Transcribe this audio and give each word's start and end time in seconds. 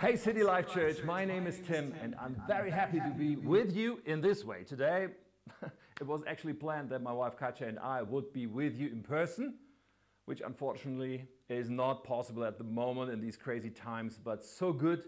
Hey 0.00 0.16
City 0.16 0.42
Life 0.42 0.72
Church, 0.72 1.04
my 1.04 1.26
name 1.26 1.46
is 1.46 1.60
Tim 1.60 1.94
and 2.02 2.14
I'm 2.18 2.42
very 2.48 2.70
happy 2.70 3.00
to 3.00 3.12
be 3.18 3.36
with 3.36 3.76
you 3.76 4.00
in 4.06 4.22
this 4.22 4.46
way 4.46 4.64
today. 4.64 5.08
it 6.00 6.06
was 6.06 6.22
actually 6.26 6.54
planned 6.54 6.88
that 6.88 7.02
my 7.02 7.12
wife 7.12 7.36
Katja 7.38 7.66
and 7.66 7.78
I 7.78 8.00
would 8.00 8.32
be 8.32 8.46
with 8.46 8.74
you 8.78 8.88
in 8.88 9.02
person, 9.02 9.56
which 10.24 10.40
unfortunately 10.40 11.26
is 11.50 11.68
not 11.68 12.02
possible 12.02 12.44
at 12.44 12.56
the 12.56 12.64
moment 12.64 13.12
in 13.12 13.20
these 13.20 13.36
crazy 13.36 13.68
times, 13.68 14.18
but 14.24 14.42
so 14.42 14.72
good 14.72 15.02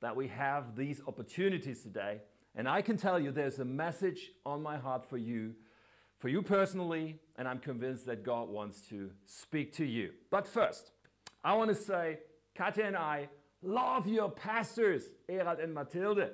that 0.00 0.16
we 0.16 0.28
have 0.28 0.74
these 0.74 1.02
opportunities 1.06 1.82
today. 1.82 2.22
And 2.54 2.66
I 2.66 2.80
can 2.80 2.96
tell 2.96 3.20
you 3.20 3.30
there's 3.30 3.58
a 3.58 3.66
message 3.66 4.30
on 4.46 4.62
my 4.62 4.78
heart 4.78 5.04
for 5.10 5.18
you, 5.18 5.56
for 6.16 6.30
you 6.30 6.40
personally, 6.40 7.20
and 7.36 7.46
I'm 7.46 7.58
convinced 7.58 8.06
that 8.06 8.24
God 8.24 8.48
wants 8.48 8.80
to 8.88 9.10
speak 9.26 9.74
to 9.74 9.84
you. 9.84 10.12
But 10.30 10.46
first, 10.46 10.92
I 11.44 11.52
want 11.52 11.68
to 11.68 11.76
say, 11.76 12.20
Katja 12.54 12.84
and 12.86 12.96
I 12.96 13.28
Love 13.62 14.06
your 14.06 14.30
pastors, 14.30 15.04
Erald 15.28 15.62
and 15.62 15.74
Mathilde. 15.74 16.30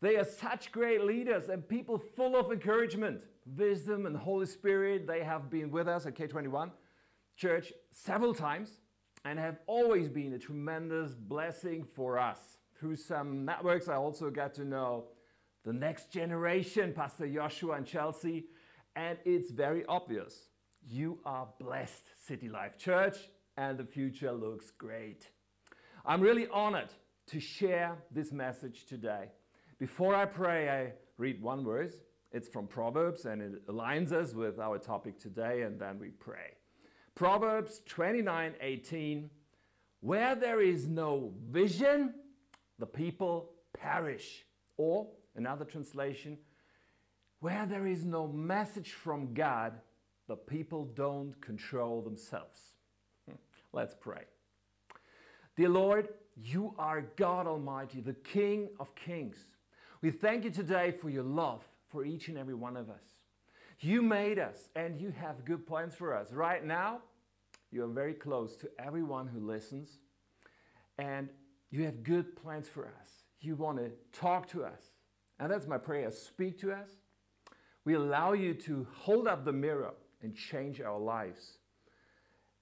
They 0.00 0.16
are 0.16 0.24
such 0.24 0.72
great 0.72 1.02
leaders 1.02 1.48
and 1.48 1.66
people 1.66 1.98
full 1.98 2.36
of 2.36 2.52
encouragement, 2.52 3.22
wisdom, 3.46 4.06
and 4.06 4.16
Holy 4.16 4.46
Spirit. 4.46 5.06
They 5.06 5.22
have 5.22 5.48
been 5.48 5.70
with 5.70 5.88
us 5.88 6.06
at 6.06 6.16
K21 6.16 6.70
Church 7.36 7.72
several 7.92 8.34
times 8.34 8.80
and 9.24 9.38
have 9.38 9.58
always 9.66 10.08
been 10.08 10.34
a 10.34 10.38
tremendous 10.38 11.14
blessing 11.14 11.84
for 11.94 12.18
us. 12.18 12.58
Through 12.78 12.96
some 12.96 13.44
networks, 13.44 13.88
I 13.88 13.94
also 13.94 14.30
got 14.30 14.52
to 14.54 14.64
know 14.64 15.04
the 15.64 15.72
next 15.72 16.12
generation, 16.12 16.92
Pastor 16.92 17.26
Joshua 17.26 17.76
and 17.76 17.86
Chelsea, 17.86 18.46
and 18.94 19.18
it's 19.24 19.50
very 19.50 19.84
obvious. 19.86 20.48
You 20.86 21.18
are 21.24 21.48
blessed, 21.58 22.10
City 22.24 22.48
Life 22.48 22.78
Church, 22.78 23.16
and 23.56 23.78
the 23.78 23.84
future 23.84 24.32
looks 24.32 24.70
great. 24.70 25.30
I'm 26.08 26.20
really 26.20 26.46
honored 26.52 26.92
to 27.26 27.40
share 27.40 27.98
this 28.12 28.30
message 28.30 28.86
today. 28.86 29.32
Before 29.80 30.14
I 30.14 30.24
pray, 30.24 30.70
I 30.70 30.92
read 31.18 31.42
one 31.42 31.64
verse. 31.64 31.94
It's 32.30 32.48
from 32.48 32.68
Proverbs 32.68 33.24
and 33.24 33.42
it 33.42 33.66
aligns 33.66 34.12
us 34.12 34.32
with 34.32 34.60
our 34.60 34.78
topic 34.78 35.18
today, 35.18 35.62
and 35.62 35.80
then 35.80 35.98
we 35.98 36.10
pray. 36.10 36.54
Proverbs 37.16 37.82
29 37.86 38.54
18. 38.60 39.30
Where 39.98 40.36
there 40.36 40.60
is 40.60 40.86
no 40.86 41.32
vision, 41.50 42.14
the 42.78 42.86
people 42.86 43.50
perish. 43.76 44.44
Or, 44.76 45.08
another 45.34 45.64
translation, 45.64 46.38
where 47.40 47.66
there 47.66 47.86
is 47.86 48.04
no 48.04 48.28
message 48.28 48.92
from 48.92 49.34
God, 49.34 49.72
the 50.28 50.36
people 50.36 50.84
don't 50.84 51.34
control 51.40 52.00
themselves. 52.02 52.60
Hmm, 53.28 53.36
let's 53.72 53.96
pray. 53.98 54.22
Dear 55.56 55.70
Lord, 55.70 56.08
you 56.36 56.74
are 56.78 57.00
God 57.16 57.46
Almighty, 57.46 58.02
the 58.02 58.12
King 58.12 58.68
of 58.78 58.94
Kings. 58.94 59.38
We 60.02 60.10
thank 60.10 60.44
you 60.44 60.50
today 60.50 60.92
for 60.92 61.08
your 61.08 61.22
love 61.22 61.62
for 61.88 62.04
each 62.04 62.28
and 62.28 62.36
every 62.36 62.52
one 62.52 62.76
of 62.76 62.90
us. 62.90 63.02
You 63.80 64.02
made 64.02 64.38
us 64.38 64.68
and 64.76 65.00
you 65.00 65.10
have 65.12 65.46
good 65.46 65.66
plans 65.66 65.94
for 65.94 66.14
us. 66.14 66.30
Right 66.30 66.62
now, 66.62 67.00
you 67.72 67.82
are 67.84 67.88
very 67.88 68.12
close 68.12 68.54
to 68.56 68.68
everyone 68.78 69.26
who 69.26 69.40
listens 69.40 69.88
and 70.98 71.30
you 71.70 71.84
have 71.84 72.02
good 72.02 72.36
plans 72.36 72.68
for 72.68 72.84
us. 73.00 73.08
You 73.40 73.56
want 73.56 73.78
to 73.78 73.90
talk 74.12 74.48
to 74.50 74.62
us. 74.62 74.82
And 75.40 75.50
that's 75.50 75.66
my 75.66 75.78
prayer. 75.78 76.10
Speak 76.10 76.60
to 76.60 76.72
us. 76.72 76.90
We 77.86 77.94
allow 77.94 78.34
you 78.34 78.52
to 78.52 78.86
hold 78.92 79.26
up 79.26 79.46
the 79.46 79.52
mirror 79.52 79.94
and 80.22 80.36
change 80.36 80.82
our 80.82 80.98
lives 80.98 81.56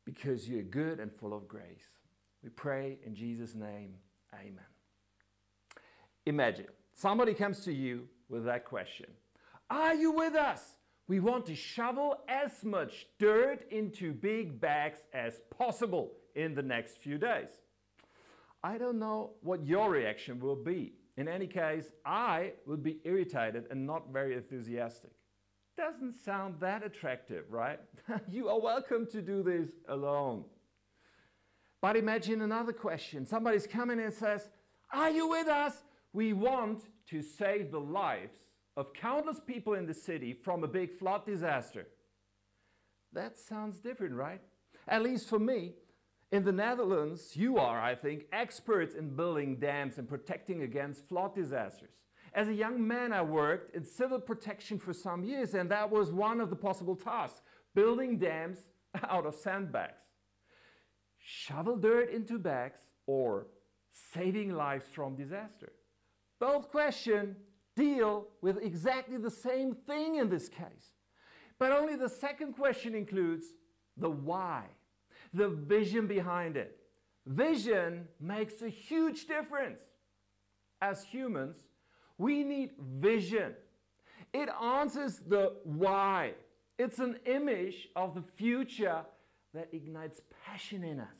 because 0.04 0.48
you're 0.48 0.62
good 0.62 1.00
and 1.00 1.10
full 1.12 1.34
of 1.34 1.48
grace. 1.48 1.93
We 2.44 2.50
pray 2.50 2.98
in 3.06 3.14
Jesus' 3.14 3.54
name, 3.54 3.94
amen. 4.34 4.58
Imagine 6.26 6.66
somebody 6.94 7.32
comes 7.32 7.64
to 7.64 7.72
you 7.72 8.06
with 8.28 8.44
that 8.44 8.66
question 8.66 9.06
Are 9.70 9.94
you 9.94 10.12
with 10.12 10.34
us? 10.34 10.60
We 11.08 11.20
want 11.20 11.46
to 11.46 11.54
shovel 11.54 12.18
as 12.28 12.62
much 12.62 13.06
dirt 13.18 13.64
into 13.70 14.12
big 14.12 14.60
bags 14.60 14.98
as 15.14 15.40
possible 15.56 16.12
in 16.34 16.54
the 16.54 16.62
next 16.62 16.98
few 16.98 17.16
days. 17.16 17.48
I 18.62 18.76
don't 18.76 18.98
know 18.98 19.32
what 19.40 19.66
your 19.66 19.90
reaction 19.90 20.38
will 20.38 20.56
be. 20.56 20.92
In 21.16 21.28
any 21.28 21.46
case, 21.46 21.92
I 22.04 22.52
would 22.66 22.82
be 22.82 22.98
irritated 23.04 23.66
and 23.70 23.86
not 23.86 24.12
very 24.12 24.34
enthusiastic. 24.34 25.12
Doesn't 25.76 26.14
sound 26.24 26.56
that 26.60 26.82
attractive, 26.82 27.44
right? 27.50 27.80
you 28.30 28.48
are 28.48 28.60
welcome 28.60 29.06
to 29.12 29.20
do 29.20 29.42
this 29.42 29.70
alone. 29.88 30.44
But 31.84 31.96
imagine 31.96 32.40
another 32.40 32.72
question. 32.72 33.26
Somebody's 33.26 33.66
coming 33.66 34.00
and 34.00 34.10
says, 34.10 34.48
Are 34.90 35.10
you 35.10 35.28
with 35.28 35.48
us? 35.48 35.82
We 36.14 36.32
want 36.32 36.84
to 37.10 37.20
save 37.20 37.70
the 37.70 37.78
lives 37.78 38.38
of 38.74 38.94
countless 38.94 39.38
people 39.38 39.74
in 39.74 39.86
the 39.86 39.92
city 39.92 40.32
from 40.32 40.64
a 40.64 40.66
big 40.66 40.98
flood 40.98 41.26
disaster. 41.26 41.88
That 43.12 43.36
sounds 43.36 43.80
different, 43.80 44.14
right? 44.14 44.40
At 44.88 45.02
least 45.02 45.28
for 45.28 45.38
me. 45.38 45.74
In 46.32 46.42
the 46.42 46.52
Netherlands, 46.52 47.36
you 47.36 47.58
are, 47.58 47.82
I 47.82 47.94
think, 47.94 48.28
experts 48.32 48.94
in 48.94 49.14
building 49.14 49.56
dams 49.56 49.98
and 49.98 50.08
protecting 50.08 50.62
against 50.62 51.06
flood 51.06 51.34
disasters. 51.34 51.96
As 52.32 52.48
a 52.48 52.54
young 52.54 52.88
man, 52.88 53.12
I 53.12 53.20
worked 53.20 53.76
in 53.76 53.84
civil 53.84 54.20
protection 54.20 54.78
for 54.78 54.94
some 54.94 55.22
years, 55.22 55.52
and 55.52 55.70
that 55.70 55.90
was 55.90 56.10
one 56.10 56.40
of 56.40 56.48
the 56.48 56.56
possible 56.56 56.96
tasks 56.96 57.42
building 57.74 58.16
dams 58.16 58.68
out 59.10 59.26
of 59.26 59.34
sandbags 59.34 60.03
shovel 61.24 61.76
dirt 61.76 62.10
into 62.10 62.38
bags, 62.38 62.80
or 63.06 63.46
saving 64.12 64.50
lives 64.50 64.86
from 64.92 65.16
disaster. 65.16 65.72
Both 66.38 66.70
questions 66.70 67.36
deal 67.74 68.28
with 68.42 68.58
exactly 68.58 69.16
the 69.16 69.30
same 69.30 69.74
thing 69.74 70.16
in 70.16 70.28
this 70.28 70.48
case. 70.48 70.92
But 71.58 71.72
only 71.72 71.96
the 71.96 72.08
second 72.08 72.54
question 72.54 72.94
includes 72.94 73.46
the 73.96 74.10
why, 74.10 74.64
the 75.32 75.48
vision 75.48 76.06
behind 76.06 76.56
it. 76.56 76.76
Vision 77.26 78.06
makes 78.20 78.60
a 78.60 78.68
huge 78.68 79.26
difference. 79.26 79.80
As 80.82 81.04
humans, 81.04 81.56
we 82.18 82.44
need 82.44 82.72
vision. 83.00 83.54
It 84.32 84.50
answers 84.62 85.20
the 85.26 85.54
why. 85.64 86.34
It's 86.78 86.98
an 86.98 87.18
image 87.24 87.88
of 87.96 88.14
the 88.14 88.22
future 88.22 89.04
that 89.54 89.68
ignites 89.72 90.20
passion 90.44 90.84
in 90.84 91.00
us. 91.00 91.16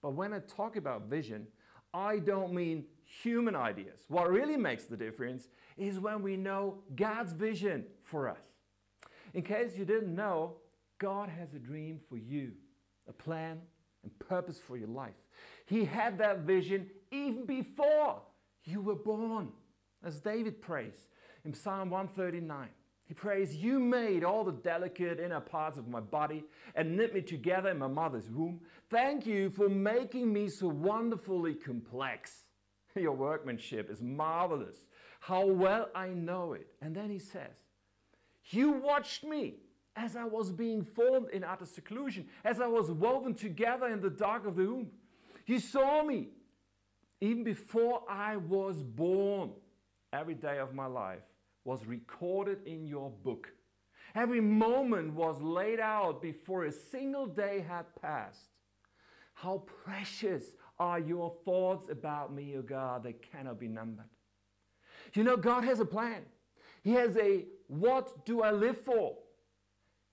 But 0.00 0.14
when 0.14 0.32
I 0.32 0.38
talk 0.40 0.76
about 0.76 1.08
vision, 1.08 1.46
I 1.92 2.18
don't 2.18 2.52
mean 2.52 2.84
human 3.04 3.54
ideas. 3.54 4.00
What 4.08 4.30
really 4.30 4.56
makes 4.56 4.84
the 4.84 4.96
difference 4.96 5.48
is 5.76 6.00
when 6.00 6.22
we 6.22 6.36
know 6.36 6.78
God's 6.96 7.32
vision 7.32 7.84
for 8.02 8.28
us. 8.28 8.40
In 9.34 9.42
case 9.42 9.76
you 9.76 9.84
didn't 9.84 10.14
know, 10.14 10.56
God 10.98 11.28
has 11.28 11.54
a 11.54 11.58
dream 11.58 12.00
for 12.08 12.16
you, 12.16 12.52
a 13.08 13.12
plan 13.12 13.60
and 14.02 14.18
purpose 14.18 14.58
for 14.58 14.76
your 14.76 14.88
life. 14.88 15.14
He 15.66 15.84
had 15.84 16.18
that 16.18 16.40
vision 16.40 16.86
even 17.10 17.44
before 17.44 18.22
you 18.64 18.80
were 18.80 18.94
born, 18.94 19.48
as 20.04 20.20
David 20.20 20.62
prays 20.62 21.08
in 21.44 21.54
Psalm 21.54 21.90
139. 21.90 22.68
He 23.12 23.14
prays, 23.14 23.54
You 23.54 23.78
made 23.78 24.24
all 24.24 24.42
the 24.42 24.52
delicate 24.52 25.20
inner 25.20 25.38
parts 25.38 25.76
of 25.76 25.86
my 25.86 26.00
body 26.00 26.44
and 26.74 26.96
knit 26.96 27.12
me 27.12 27.20
together 27.20 27.68
in 27.68 27.76
my 27.76 27.86
mother's 27.86 28.30
womb. 28.30 28.62
Thank 28.88 29.26
you 29.26 29.50
for 29.50 29.68
making 29.68 30.32
me 30.32 30.48
so 30.48 30.68
wonderfully 30.68 31.52
complex. 31.52 32.44
Your 32.96 33.12
workmanship 33.12 33.90
is 33.90 34.00
marvelous. 34.00 34.86
How 35.20 35.44
well 35.44 35.90
I 35.94 36.08
know 36.08 36.54
it. 36.54 36.68
And 36.80 36.96
then 36.96 37.10
he 37.10 37.18
says, 37.18 37.52
You 38.46 38.70
watched 38.70 39.24
me 39.24 39.56
as 39.94 40.16
I 40.16 40.24
was 40.24 40.50
being 40.50 40.82
formed 40.82 41.28
in 41.34 41.44
utter 41.44 41.66
seclusion, 41.66 42.28
as 42.46 42.62
I 42.62 42.66
was 42.66 42.90
woven 42.90 43.34
together 43.34 43.88
in 43.88 44.00
the 44.00 44.08
dark 44.08 44.46
of 44.46 44.56
the 44.56 44.64
womb. 44.64 44.86
You 45.44 45.58
saw 45.58 46.02
me 46.02 46.28
even 47.20 47.44
before 47.44 48.04
I 48.08 48.38
was 48.38 48.82
born, 48.82 49.50
every 50.14 50.34
day 50.34 50.58
of 50.58 50.72
my 50.72 50.86
life 50.86 51.20
was 51.64 51.86
recorded 51.86 52.66
in 52.66 52.86
your 52.86 53.10
book. 53.10 53.48
Every 54.14 54.40
moment 54.40 55.14
was 55.14 55.40
laid 55.40 55.80
out 55.80 56.20
before 56.20 56.64
a 56.64 56.72
single 56.72 57.26
day 57.26 57.64
had 57.66 57.86
passed. 58.00 58.50
How 59.34 59.64
precious 59.84 60.44
are 60.78 60.98
your 60.98 61.32
thoughts 61.44 61.88
about 61.90 62.34
me, 62.34 62.56
O 62.56 62.62
God, 62.62 63.04
that 63.04 63.22
cannot 63.22 63.58
be 63.60 63.68
numbered. 63.68 64.06
You 65.14 65.24
know, 65.24 65.36
God 65.36 65.64
has 65.64 65.80
a 65.80 65.84
plan. 65.84 66.22
He 66.82 66.92
has 66.92 67.16
a 67.16 67.46
what 67.68 68.26
do 68.26 68.42
I 68.42 68.50
live 68.50 68.78
for? 68.78 69.16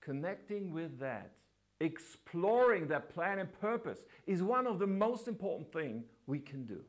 Connecting 0.00 0.72
with 0.72 0.98
that, 1.00 1.32
exploring 1.80 2.86
that 2.88 3.12
plan 3.12 3.38
and 3.38 3.60
purpose 3.60 3.98
is 4.26 4.42
one 4.42 4.66
of 4.66 4.78
the 4.78 4.86
most 4.86 5.28
important 5.28 5.72
things 5.72 6.06
we 6.26 6.38
can 6.38 6.64
do. 6.64 6.80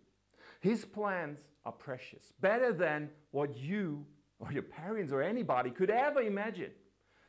His 0.62 0.86
plans 0.86 1.40
are 1.66 1.72
precious, 1.72 2.34
better 2.40 2.72
than 2.72 3.10
what 3.32 3.58
you 3.58 4.06
or 4.42 4.52
your 4.52 4.64
parents 4.64 5.14
or 5.14 5.22
anybody 5.22 5.70
could 5.70 5.90
ever 5.90 6.22
imagine. 6.22 6.72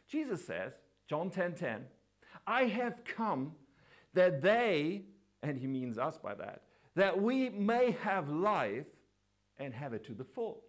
Jesus 0.08 0.44
says, 0.44 0.72
John 1.08 1.30
10:10, 1.30 1.34
10, 1.34 1.54
10, 1.54 1.84
I 2.46 2.64
have 2.64 3.04
come 3.04 3.52
that 4.14 4.42
they, 4.42 5.02
and 5.42 5.58
he 5.58 5.66
means 5.66 5.98
us 5.98 6.18
by 6.18 6.34
that, 6.34 6.62
that 6.96 7.20
we 7.20 7.48
may 7.50 7.92
have 8.02 8.28
life 8.28 8.86
and 9.58 9.72
have 9.72 9.92
it 9.92 10.04
to 10.06 10.14
the 10.14 10.24
full. 10.24 10.62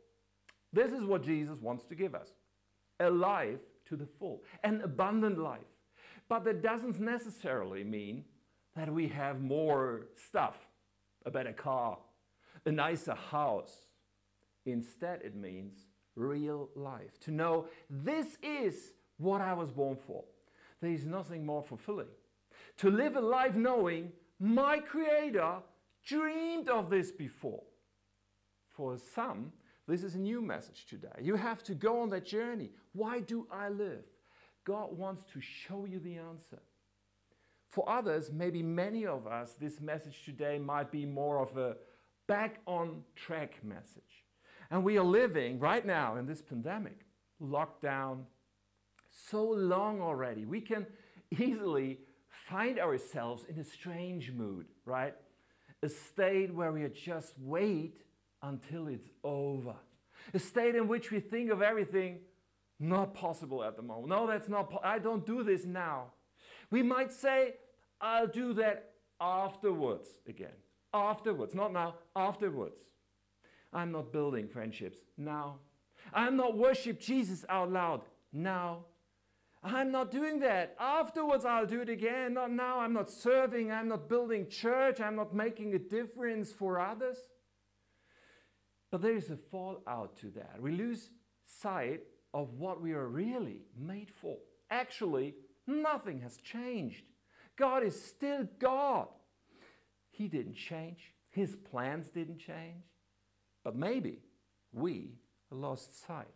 This 0.72 0.92
is 0.92 1.04
what 1.04 1.24
Jesus 1.24 1.60
wants 1.62 1.86
to 1.86 1.96
give 1.96 2.14
us 2.14 2.30
a 3.00 3.10
life 3.10 3.60
to 3.86 3.96
the 3.96 4.06
full, 4.06 4.44
an 4.64 4.82
abundant 4.84 5.40
life. 5.40 5.62
But 6.30 6.44
that 6.46 6.62
doesn't 6.62 7.00
necessarily 7.00 7.84
mean 7.84 8.26
that 8.76 8.92
we 8.92 9.08
have 9.10 9.42
more 9.42 10.08
stuff, 10.16 10.58
a 11.26 11.32
better 11.32 11.54
car, 11.54 11.98
a 12.66 12.72
nicer 12.72 13.16
house. 13.16 13.88
Instead, 14.66 15.22
it 15.24 15.36
means 15.36 15.78
real 16.16 16.70
life. 16.76 17.20
To 17.22 17.32
know 17.32 17.68
this 17.90 18.38
is 18.42 18.94
what 19.18 19.42
I 19.42 19.54
was 19.54 19.72
born 19.72 19.98
for. 20.08 20.24
There 20.82 20.92
is 20.92 21.06
nothing 21.06 21.46
more 21.46 21.64
fulfilling. 21.64 22.08
To 22.78 22.90
live 22.90 23.16
a 23.16 23.22
life 23.22 23.56
knowing 23.56 24.12
my 24.40 24.80
Creator 24.80 25.58
dreamed 26.06 26.68
of 26.68 26.90
this 26.90 27.12
before. 27.12 27.64
For 28.70 28.98
some, 28.98 29.54
this 29.88 30.04
is 30.04 30.16
a 30.16 30.20
new 30.20 30.42
message 30.42 30.86
today. 30.88 31.22
You 31.22 31.36
have 31.36 31.64
to 31.64 31.76
go 31.76 32.02
on 32.02 32.10
that 32.10 32.26
journey. 32.26 32.72
Why 32.94 33.20
do 33.20 33.48
I 33.52 33.70
live? 33.70 34.04
God 34.66 34.98
wants 34.98 35.24
to 35.34 35.42
show 35.42 35.86
you 35.86 36.00
the 36.00 36.16
answer. 36.16 36.60
For 37.70 37.88
others, 37.90 38.32
maybe 38.32 38.62
many 38.62 39.06
of 39.06 39.28
us, 39.28 39.54
this 39.54 39.82
message 39.82 40.24
today 40.24 40.58
might 40.58 40.92
be 40.92 41.06
more 41.06 41.40
of 41.40 41.58
a 41.58 41.76
back 42.28 42.60
on 42.66 43.04
track 43.16 43.64
message. 43.64 44.23
And 44.72 44.84
we 44.84 44.98
are 44.98 45.04
living 45.04 45.60
right 45.60 45.86
now 45.86 46.18
in 46.18 46.26
this 46.26 46.42
pandemic, 46.42 47.00
locked 47.40 47.82
down 47.82 48.26
so 49.10 49.44
long 49.44 50.02
already. 50.02 50.46
We 50.46 50.62
can 50.62 50.86
easily 51.32 52.00
find 52.50 52.80
ourselves 52.80 53.46
in 53.48 53.60
a 53.60 53.64
strange 53.64 54.32
mood, 54.32 54.66
right? 54.86 55.14
A 55.82 55.90
state 55.90 56.54
where 56.54 56.72
we 56.72 56.88
just 56.90 57.34
wait 57.40 58.02
until 58.42 58.88
it's 58.88 59.10
over. 59.24 59.76
A 60.34 60.40
state 60.40 60.76
in 60.76 60.88
which 60.88 61.12
we 61.12 61.20
think 61.20 61.52
of 61.52 61.62
everything 61.62 62.20
not 62.80 63.14
possible 63.14 63.64
at 63.64 63.76
the 63.76 63.82
moment. 63.82 64.08
No, 64.10 64.28
that's 64.28 64.50
not, 64.50 64.74
I 64.84 65.00
don't 65.00 65.26
do 65.26 65.44
this 65.44 65.66
now. 65.66 66.08
We 66.72 66.84
might 66.84 67.12
say, 67.14 67.56
I'll 68.02 68.28
do 68.28 68.54
that 68.56 68.92
afterwards 69.20 70.10
again. 70.28 70.56
Afterwards, 70.94 71.56
not 71.56 71.72
now, 71.72 71.96
afterwards. 72.16 72.76
I'm 73.74 73.92
not 73.92 74.12
building 74.12 74.48
friendships 74.48 75.00
now. 75.18 75.60
I'm 76.14 76.36
not 76.38 76.58
worship 76.58 77.00
Jesus 77.00 77.46
out 77.50 77.72
loud 77.72 78.02
now. 78.32 78.86
I'm 79.64 79.92
not 79.92 80.12
doing 80.12 80.40
that. 80.40 80.76
Afterwards, 80.80 81.46
I'll 81.46 81.66
do 81.66 81.82
it 81.82 81.90
again. 81.90 82.34
Not 82.34 82.52
now. 82.52 82.80
I'm 82.80 82.94
not 82.94 83.10
serving. 83.10 83.72
I'm 83.72 83.88
not 83.88 84.10
building 84.10 84.50
church. 84.50 85.00
I'm 85.00 85.16
not 85.16 85.34
making 85.34 85.74
a 85.74 85.80
difference 85.80 86.52
for 86.52 86.82
others. 86.82 87.18
But 88.92 89.02
there 89.02 89.16
is 89.16 89.30
a 89.30 89.38
fallout 89.38 90.18
to 90.18 90.28
that. 90.32 90.62
We 90.62 90.72
lose 90.72 91.10
sight 91.46 92.02
of 92.34 92.54
what 92.56 92.82
we 92.82 92.92
are 92.92 93.08
really 93.08 93.62
made 93.80 94.12
for. 94.12 94.38
Actually, 94.70 95.36
nothing 95.66 96.20
has 96.20 96.38
changed. 96.38 97.06
God 97.56 97.84
is 97.84 98.00
still 98.00 98.48
God. 98.60 99.08
He 100.12 100.28
didn't 100.28 100.56
change, 100.56 101.14
His 101.30 101.56
plans 101.56 102.10
didn't 102.10 102.40
change. 102.40 102.84
But 103.64 103.76
maybe 103.76 104.20
we 104.72 105.12
lost 105.52 106.06
sight. 106.06 106.28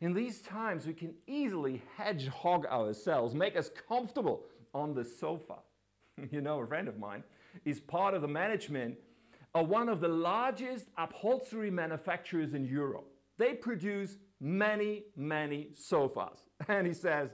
In 0.00 0.14
these 0.14 0.40
times, 0.40 0.86
we 0.86 0.92
can 0.92 1.14
easily 1.26 1.82
hedgehog 1.96 2.66
ourselves, 2.66 3.34
make 3.34 3.56
us 3.56 3.70
comfortable 3.88 4.44
on 4.72 4.94
the 4.94 5.04
sofa. 5.04 5.56
you 6.30 6.40
know, 6.40 6.60
a 6.60 6.66
friend 6.66 6.88
of 6.88 6.98
mine 6.98 7.24
is 7.64 7.80
part 7.80 8.14
of 8.14 8.22
the 8.22 8.28
management 8.28 8.96
of 9.54 9.68
one 9.68 9.88
of 9.88 10.00
the 10.00 10.08
largest 10.08 10.86
upholstery 10.96 11.70
manufacturers 11.70 12.54
in 12.54 12.64
Europe. 12.64 13.08
They 13.38 13.54
produce 13.54 14.16
many, 14.40 15.04
many 15.16 15.68
sofas. 15.74 16.44
And 16.68 16.86
he 16.86 16.92
says, 16.92 17.30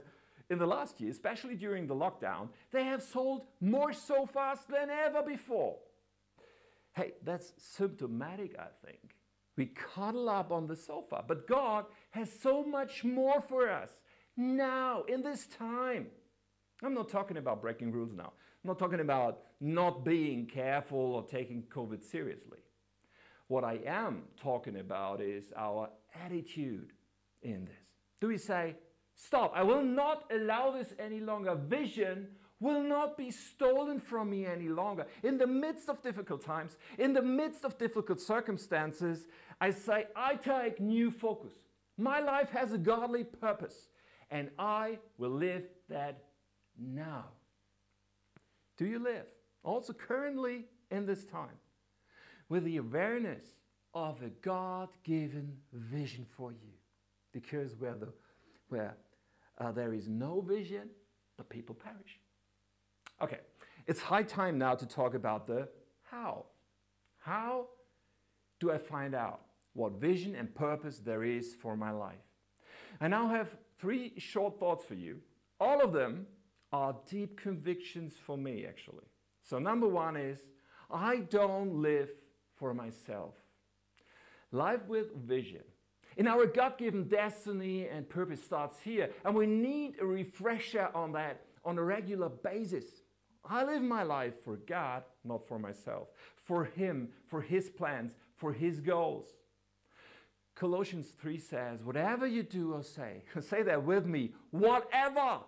in 0.49 0.59
the 0.59 0.67
last 0.67 1.01
year, 1.01 1.11
especially 1.11 1.55
during 1.55 1.87
the 1.87 1.95
lockdown, 1.95 2.49
they 2.71 2.83
have 2.83 3.01
sold 3.01 3.45
more 3.59 3.91
sofas 3.93 4.59
than 4.69 4.89
ever 4.89 5.23
before. 5.23 5.77
Hey, 6.95 7.13
that's 7.23 7.53
symptomatic, 7.57 8.55
I 8.57 8.67
think. 8.85 9.15
We 9.57 9.67
cuddle 9.67 10.29
up 10.29 10.51
on 10.51 10.67
the 10.67 10.75
sofa, 10.75 11.23
but 11.27 11.47
God 11.47 11.85
has 12.11 12.29
so 12.41 12.63
much 12.63 13.03
more 13.03 13.41
for 13.41 13.69
us 13.69 13.89
now, 14.37 15.03
in 15.03 15.21
this 15.21 15.47
time. 15.47 16.07
I'm 16.83 16.93
not 16.93 17.09
talking 17.09 17.37
about 17.37 17.61
breaking 17.61 17.91
rules 17.91 18.13
now. 18.13 18.33
I'm 18.63 18.67
not 18.67 18.79
talking 18.79 18.99
about 18.99 19.39
not 19.61 20.03
being 20.03 20.45
careful 20.45 20.99
or 21.15 21.23
taking 21.23 21.63
COVID 21.63 22.03
seriously. 22.03 22.59
What 23.47 23.63
I 23.63 23.79
am 23.85 24.23
talking 24.41 24.79
about 24.79 25.21
is 25.21 25.53
our 25.55 25.89
attitude 26.25 26.91
in 27.43 27.65
this. 27.65 27.75
Do 28.19 28.27
we 28.27 28.37
say, 28.37 28.75
Stop, 29.17 29.53
I 29.55 29.63
will 29.63 29.83
not 29.83 30.29
allow 30.29 30.71
this 30.71 30.93
any 30.99 31.21
longer? 31.21 31.55
Vision 31.55 32.27
will 32.65 32.81
not 32.81 33.15
be 33.15 33.29
stolen 33.29 33.99
from 33.99 34.31
me 34.31 34.45
any 34.45 34.67
longer. 34.67 35.05
In 35.23 35.37
the 35.37 35.45
midst 35.45 35.87
of 35.87 36.01
difficult 36.01 36.43
times, 36.43 36.77
in 36.97 37.13
the 37.13 37.21
midst 37.21 37.63
of 37.63 37.77
difficult 37.77 38.19
circumstances, 38.19 39.27
I 39.61 39.69
say, 39.69 40.07
I 40.15 40.35
take 40.35 40.79
new 40.79 41.11
focus. 41.11 41.53
My 41.97 42.19
life 42.19 42.49
has 42.49 42.73
a 42.73 42.77
godly 42.79 43.23
purpose, 43.23 43.89
and 44.31 44.49
I 44.57 44.97
will 45.19 45.29
live 45.29 45.63
that 45.89 46.23
now. 46.77 47.25
Do 48.77 48.85
you 48.85 48.99
live, 48.99 49.27
also 49.63 49.93
currently 49.93 50.65
in 50.89 51.05
this 51.05 51.23
time, 51.23 51.59
with 52.49 52.63
the 52.65 52.77
awareness 52.77 53.45
of 53.93 54.21
a 54.23 54.29
God 54.41 54.89
given 55.03 55.55
vision 55.71 56.25
for 56.35 56.51
you? 56.51 56.73
Because 57.31 57.75
where, 57.77 57.93
the, 57.93 58.09
where 58.69 58.97
uh, 59.59 59.71
there 59.71 59.93
is 59.93 60.07
no 60.07 60.41
vision, 60.41 60.89
the 61.37 61.43
people 61.43 61.75
perish. 61.75 62.19
Okay, 63.21 63.39
it's 63.87 64.01
high 64.01 64.23
time 64.23 64.57
now 64.57 64.75
to 64.75 64.85
talk 64.85 65.13
about 65.13 65.47
the 65.47 65.69
how. 66.03 66.45
How 67.19 67.67
do 68.59 68.71
I 68.71 68.77
find 68.77 69.15
out 69.15 69.41
what 69.73 69.93
vision 69.93 70.35
and 70.35 70.53
purpose 70.53 70.99
there 70.99 71.23
is 71.23 71.55
for 71.55 71.75
my 71.75 71.91
life? 71.91 72.15
I 72.99 73.07
now 73.07 73.27
have 73.27 73.57
three 73.79 74.13
short 74.17 74.59
thoughts 74.59 74.85
for 74.85 74.95
you. 74.95 75.19
All 75.59 75.81
of 75.81 75.93
them 75.93 76.27
are 76.71 76.95
deep 77.09 77.39
convictions 77.39 78.13
for 78.25 78.37
me, 78.37 78.65
actually. 78.67 79.05
So, 79.43 79.59
number 79.59 79.87
one 79.87 80.17
is 80.17 80.39
I 80.91 81.17
don't 81.17 81.81
live 81.81 82.09
for 82.55 82.73
myself. 82.73 83.35
Life 84.51 84.85
with 84.87 85.15
vision. 85.15 85.63
In 86.17 86.27
our 86.27 86.45
God 86.45 86.77
given 86.77 87.07
destiny 87.07 87.87
and 87.87 88.07
purpose 88.07 88.43
starts 88.43 88.79
here, 88.79 89.09
and 89.25 89.35
we 89.35 89.45
need 89.45 89.95
a 89.99 90.05
refresher 90.05 90.89
on 90.93 91.11
that 91.13 91.41
on 91.65 91.77
a 91.77 91.83
regular 91.83 92.29
basis. 92.29 92.85
I 93.49 93.63
live 93.63 93.81
my 93.81 94.03
life 94.03 94.43
for 94.43 94.57
God, 94.57 95.03
not 95.23 95.47
for 95.47 95.59
myself, 95.59 96.09
for 96.35 96.65
Him, 96.65 97.09
for 97.27 97.41
His 97.41 97.69
plans, 97.69 98.15
for 98.35 98.53
His 98.53 98.79
goals. 98.79 99.27
Colossians 100.55 101.09
3 101.19 101.37
says, 101.37 101.83
Whatever 101.83 102.25
you 102.25 102.43
do 102.43 102.73
or 102.73 102.83
say, 102.83 103.23
say 103.41 103.61
that 103.63 103.83
with 103.83 104.05
me, 104.05 104.33
whatever, 104.51 105.39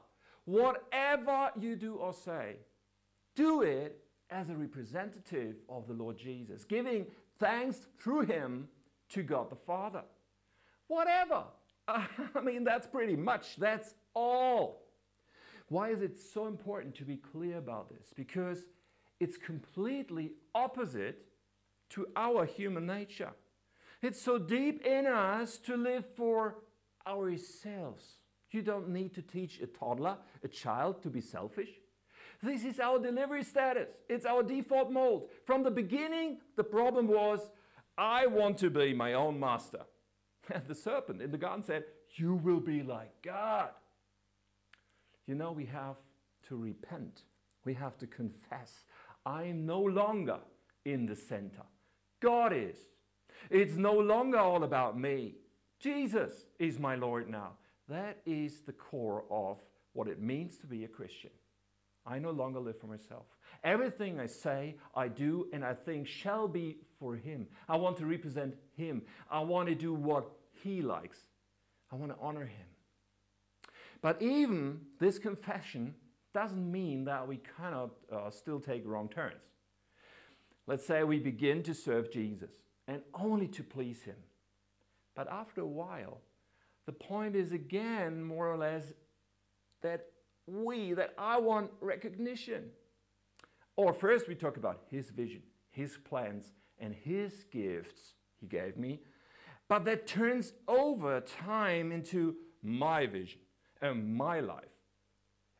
whatever 0.45 1.51
you 1.59 1.75
do 1.75 1.95
or 1.95 2.13
say, 2.13 2.57
do 3.35 3.61
it 3.61 3.99
as 4.29 4.49
a 4.49 4.55
representative 4.55 5.55
of 5.69 5.87
the 5.87 5.93
Lord 5.93 6.17
Jesus, 6.17 6.65
giving 6.65 7.07
thanks 7.39 7.87
through 7.99 8.21
Him 8.21 8.67
to 9.09 9.23
God 9.23 9.49
the 9.49 9.55
Father. 9.55 10.03
Whatever. 10.87 11.43
I 11.87 12.07
mean, 12.43 12.63
that's 12.63 12.87
pretty 12.87 13.15
much, 13.15 13.55
that's 13.55 13.93
all. 14.13 14.86
Why 15.69 15.89
is 15.89 16.01
it 16.01 16.17
so 16.17 16.47
important 16.47 16.95
to 16.95 17.03
be 17.03 17.17
clear 17.17 17.57
about 17.57 17.89
this? 17.89 18.13
Because 18.15 18.65
it's 19.19 19.37
completely 19.37 20.33
opposite 20.55 21.25
to 21.89 22.07
our 22.15 22.45
human 22.45 22.85
nature. 22.85 23.31
It's 24.01 24.21
so 24.21 24.37
deep 24.37 24.85
in 24.85 25.07
us 25.07 25.57
to 25.59 25.75
live 25.75 26.05
for 26.15 26.59
ourselves. 27.05 28.19
You 28.51 28.61
don't 28.61 28.89
need 28.89 29.13
to 29.15 29.21
teach 29.21 29.59
a 29.59 29.67
toddler, 29.67 30.17
a 30.43 30.47
child, 30.47 31.01
to 31.03 31.09
be 31.09 31.21
selfish. 31.21 31.69
This 32.41 32.63
is 32.63 32.79
our 32.79 32.99
delivery 32.99 33.43
status. 33.43 33.89
It's 34.07 34.25
our 34.25 34.43
default 34.43 34.91
mode. 34.91 35.23
From 35.45 35.63
the 35.63 35.71
beginning, 35.71 36.37
the 36.55 36.63
problem 36.63 37.07
was 37.07 37.39
I 37.97 38.27
want 38.27 38.59
to 38.59 38.69
be 38.69 38.93
my 38.93 39.13
own 39.13 39.39
master. 39.39 39.81
And 40.53 40.63
the 40.67 40.75
serpent 40.75 41.21
in 41.21 41.31
the 41.31 41.37
garden 41.37 41.63
said, 41.63 41.85
You 42.15 42.35
will 42.35 42.59
be 42.59 42.83
like 42.83 43.11
God. 43.23 43.71
You 45.27 45.35
know, 45.35 45.51
we 45.51 45.65
have 45.65 45.97
to 46.47 46.55
repent. 46.55 47.23
We 47.65 47.73
have 47.75 47.97
to 47.99 48.07
confess. 48.07 48.85
I 49.25 49.43
am 49.43 49.65
no 49.65 49.81
longer 49.81 50.39
in 50.85 51.05
the 51.05 51.15
center. 51.15 51.63
God 52.21 52.53
is. 52.53 52.77
It's 53.49 53.75
no 53.75 53.93
longer 53.93 54.39
all 54.39 54.63
about 54.63 54.99
me. 54.99 55.35
Jesus 55.79 56.45
is 56.59 56.79
my 56.79 56.95
Lord 56.95 57.29
now. 57.29 57.51
That 57.89 58.17
is 58.25 58.61
the 58.61 58.73
core 58.73 59.25
of 59.29 59.57
what 59.93 60.07
it 60.07 60.21
means 60.21 60.57
to 60.57 60.67
be 60.67 60.83
a 60.83 60.87
Christian. 60.87 61.31
I 62.05 62.19
no 62.19 62.31
longer 62.31 62.59
live 62.59 62.79
for 62.79 62.87
myself. 62.87 63.25
Everything 63.63 64.19
I 64.19 64.27
say, 64.27 64.77
I 64.95 65.09
do, 65.09 65.47
and 65.51 65.63
I 65.63 65.73
think 65.73 66.07
shall 66.07 66.47
be 66.47 66.77
for 66.99 67.15
Him. 67.15 67.47
I 67.67 67.75
want 67.75 67.97
to 67.97 68.05
represent 68.05 68.55
Him. 68.75 69.01
I 69.29 69.41
want 69.41 69.67
to 69.67 69.75
do 69.75 69.93
what 69.93 70.31
He 70.63 70.81
likes. 70.81 71.19
I 71.91 71.95
want 71.95 72.11
to 72.11 72.17
honor 72.21 72.45
Him. 72.45 72.65
But 74.01 74.21
even 74.21 74.81
this 74.99 75.17
confession 75.19 75.95
doesn't 76.33 76.71
mean 76.71 77.05
that 77.05 77.27
we 77.27 77.39
cannot 77.57 77.91
uh, 78.11 78.29
still 78.29 78.59
take 78.59 78.85
wrong 78.85 79.09
turns. 79.09 79.41
Let's 80.67 80.85
say 80.85 81.03
we 81.03 81.19
begin 81.19 81.63
to 81.63 81.73
serve 81.73 82.11
Jesus 82.11 82.51
and 82.87 83.01
only 83.13 83.47
to 83.47 83.63
please 83.63 84.03
Him. 84.03 84.17
But 85.15 85.31
after 85.31 85.61
a 85.61 85.67
while, 85.67 86.19
the 86.85 86.91
point 86.91 87.35
is 87.35 87.53
again, 87.53 88.23
more 88.23 88.51
or 88.51 88.57
less, 88.57 88.93
that 89.81 90.05
we, 90.45 90.93
that 90.93 91.13
I 91.17 91.39
want 91.39 91.71
recognition. 91.81 92.65
Or 93.75 93.93
first, 93.93 94.27
we 94.27 94.35
talk 94.35 94.57
about 94.57 94.81
His 94.89 95.09
vision, 95.09 95.41
His 95.71 95.97
plans, 95.97 96.53
and 96.79 96.93
His 96.93 97.45
gifts 97.51 98.13
He 98.39 98.47
gave 98.47 98.77
me. 98.77 98.99
But 99.67 99.85
that 99.85 100.07
turns 100.07 100.53
over 100.67 101.19
time 101.21 101.91
into 101.91 102.35
my 102.61 103.05
vision 103.05 103.39
and 103.81 104.15
my 104.15 104.39
life. 104.39 104.63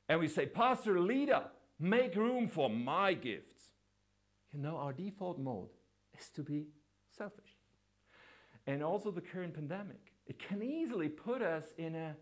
And 0.09 0.19
we 0.19 0.27
say, 0.27 0.45
Pastor, 0.45 0.99
leader, 0.99 1.43
make 1.79 2.15
room 2.15 2.47
for 2.47 2.69
my 2.69 3.13
gifts. 3.13 3.71
You 4.51 4.59
know, 4.59 4.77
our 4.77 4.93
default 4.93 5.39
mode 5.39 5.69
is 6.17 6.29
to 6.29 6.43
be 6.43 6.67
selfish. 7.17 7.57
And 8.65 8.83
also 8.83 9.11
the 9.11 9.21
current 9.21 9.53
pandemic, 9.53 10.13
it 10.25 10.39
can 10.39 10.61
easily 10.61 11.09
put 11.09 11.41
us 11.41 11.63
in 11.77 11.95
a, 11.95 12.15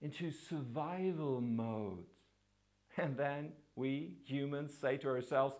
into 0.00 0.30
survival 0.30 1.40
mode. 1.40 2.04
And 2.98 3.16
then 3.16 3.52
we 3.74 4.16
humans 4.24 4.72
say 4.78 4.96
to 4.98 5.08
ourselves, 5.08 5.54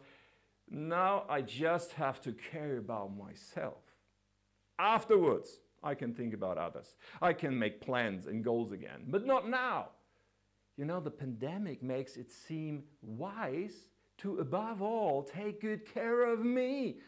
now 0.68 1.24
I 1.28 1.42
just 1.42 1.92
have 1.92 2.20
to 2.22 2.32
care 2.32 2.78
about 2.78 3.16
myself. 3.16 3.82
Afterwards, 4.78 5.60
I 5.82 5.94
can 5.94 6.14
think 6.14 6.34
about 6.34 6.58
others. 6.58 6.96
I 7.22 7.32
can 7.32 7.58
make 7.58 7.80
plans 7.80 8.26
and 8.26 8.42
goals 8.42 8.72
again, 8.72 9.04
but 9.08 9.26
not 9.26 9.48
now. 9.48 9.90
You 10.76 10.84
know, 10.84 11.00
the 11.00 11.10
pandemic 11.10 11.82
makes 11.82 12.16
it 12.16 12.30
seem 12.30 12.84
wise 13.02 13.88
to, 14.18 14.38
above 14.38 14.82
all, 14.82 15.22
take 15.22 15.60
good 15.60 15.86
care 15.92 16.32
of 16.32 16.44
me 16.44 16.98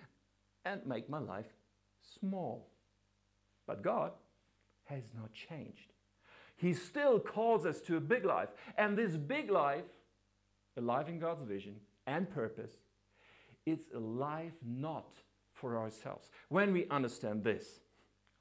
and 0.65 0.85
make 0.87 1.09
my 1.09 1.19
life 1.19 1.53
small. 2.21 2.69
But 3.67 3.83
God 3.83 4.13
has 4.85 5.05
not 5.15 5.33
changed. 5.33 5.93
He 6.57 6.73
still 6.73 7.21
calls 7.21 7.67
us 7.67 7.81
to 7.83 7.97
a 7.97 8.01
big 8.01 8.25
life. 8.25 8.49
And 8.77 8.97
this 8.97 9.17
big 9.17 9.51
life, 9.51 9.85
a 10.77 10.81
life 10.81 11.09
in 11.09 11.19
God's 11.19 11.43
vision 11.43 11.77
and 12.07 12.29
purpose, 12.29 12.73
it's 13.67 13.85
a 13.95 13.99
life 13.99 14.55
not 14.65 15.19
for 15.53 15.77
ourselves. 15.77 16.31
When 16.49 16.73
we 16.73 16.89
understand 16.89 17.45
this, 17.45 17.81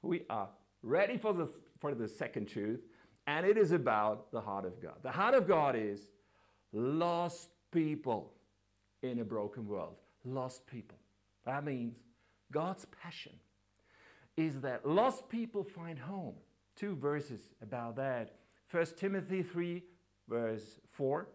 we 0.02 0.22
are 0.30 0.48
ready 0.82 1.16
for 1.16 1.32
the, 1.32 1.48
for 1.80 1.94
the 1.94 2.08
second 2.08 2.46
truth, 2.46 2.80
and 3.26 3.44
it 3.44 3.58
is 3.58 3.72
about 3.72 4.30
the 4.32 4.40
heart 4.40 4.64
of 4.64 4.80
God. 4.80 4.94
The 5.02 5.10
heart 5.10 5.34
of 5.34 5.46
God 5.46 5.76
is 5.76 6.08
lost 6.72 7.50
people 7.72 8.32
in 9.02 9.20
a 9.20 9.24
broken 9.24 9.66
world. 9.66 9.96
Lost 10.24 10.66
people. 10.66 10.98
That 11.44 11.64
means 11.64 11.96
God's 12.52 12.86
passion 13.02 13.32
is 14.36 14.60
that 14.60 14.86
lost 14.88 15.28
people 15.28 15.64
find 15.64 15.98
home. 15.98 16.34
Two 16.76 16.94
verses 16.94 17.40
about 17.60 17.96
that. 17.96 18.36
1 18.70 18.86
Timothy 18.96 19.42
3, 19.42 19.82
verse 20.28 20.78
4. 20.90 21.28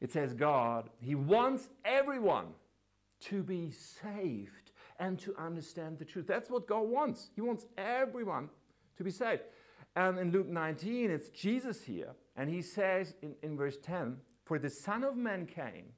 It 0.00 0.12
says, 0.12 0.32
God, 0.32 0.90
He 1.00 1.14
wants 1.14 1.68
everyone 1.84 2.46
to 3.22 3.42
be 3.42 3.72
saved 3.72 4.63
and 4.98 5.18
to 5.20 5.34
understand 5.36 5.98
the 5.98 6.04
truth. 6.04 6.26
That's 6.26 6.50
what 6.50 6.66
God 6.66 6.88
wants. 6.88 7.30
He 7.34 7.40
wants 7.40 7.66
everyone 7.76 8.48
to 8.96 9.04
be 9.04 9.10
saved. 9.10 9.42
And 9.96 10.18
in 10.18 10.30
Luke 10.32 10.48
19, 10.48 11.10
it's 11.10 11.28
Jesus 11.28 11.84
here, 11.84 12.10
and 12.36 12.50
he 12.50 12.62
says 12.62 13.14
in, 13.22 13.34
in 13.42 13.56
verse 13.56 13.76
10 13.82 14.16
For 14.44 14.58
the 14.58 14.70
Son 14.70 15.04
of 15.04 15.16
Man 15.16 15.46
came 15.46 15.92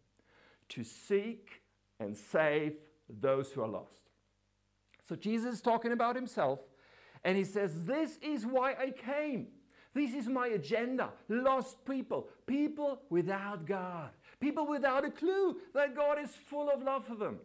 to 0.71 0.85
seek 0.85 1.63
and 1.99 2.17
save 2.17 2.75
those 3.09 3.53
who 3.53 3.63
are 3.63 3.69
lost. 3.69 4.11
So 5.09 5.17
Jesus 5.17 5.57
is 5.57 5.61
talking 5.63 5.93
about 5.93 6.17
himself, 6.17 6.61
and 7.25 7.39
he 7.39 7.45
says, 7.45 7.87
This 7.87 8.19
is 8.21 8.45
why 8.45 8.73
I 8.73 8.91
came. 8.91 9.49
This 9.95 10.13
is 10.13 10.29
my 10.29 10.49
agenda. 10.49 11.11
Lost 11.31 11.83
people, 11.87 12.29
people 12.47 13.01
without 13.09 13.65
God, 13.65 14.11
people 14.41 14.67
without 14.67 15.07
a 15.07 15.11
clue 15.11 15.57
that 15.73 15.97
God 15.97 16.19
is 16.23 16.31
full 16.51 16.69
of 16.69 16.83
love 16.83 17.07
for 17.07 17.15
them. 17.15 17.39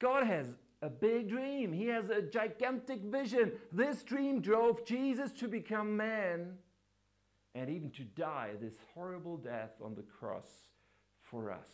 God 0.00 0.26
has 0.26 0.46
a 0.82 0.88
big 0.88 1.28
dream. 1.28 1.72
He 1.72 1.86
has 1.86 2.08
a 2.08 2.22
gigantic 2.22 3.02
vision. 3.02 3.52
This 3.70 4.02
dream 4.02 4.40
drove 4.40 4.84
Jesus 4.84 5.30
to 5.32 5.46
become 5.46 5.96
man 5.96 6.54
and 7.54 7.68
even 7.68 7.90
to 7.90 8.02
die 8.02 8.50
this 8.60 8.74
horrible 8.94 9.36
death 9.36 9.72
on 9.84 9.94
the 9.94 10.02
cross 10.02 10.46
for 11.22 11.52
us. 11.52 11.68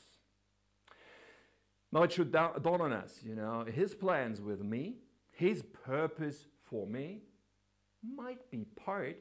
Now 1.93 2.03
it 2.03 2.13
should 2.13 2.33
dawn 2.33 2.81
on 2.81 2.93
us, 2.93 3.21
you 3.23 3.35
know, 3.35 3.65
his 3.65 3.95
plans 3.95 4.41
with 4.41 4.61
me, 4.61 4.97
his 5.31 5.63
purpose 5.63 6.47
for 6.65 6.87
me 6.87 7.23
might 8.03 8.51
be 8.51 8.67
part 8.85 9.19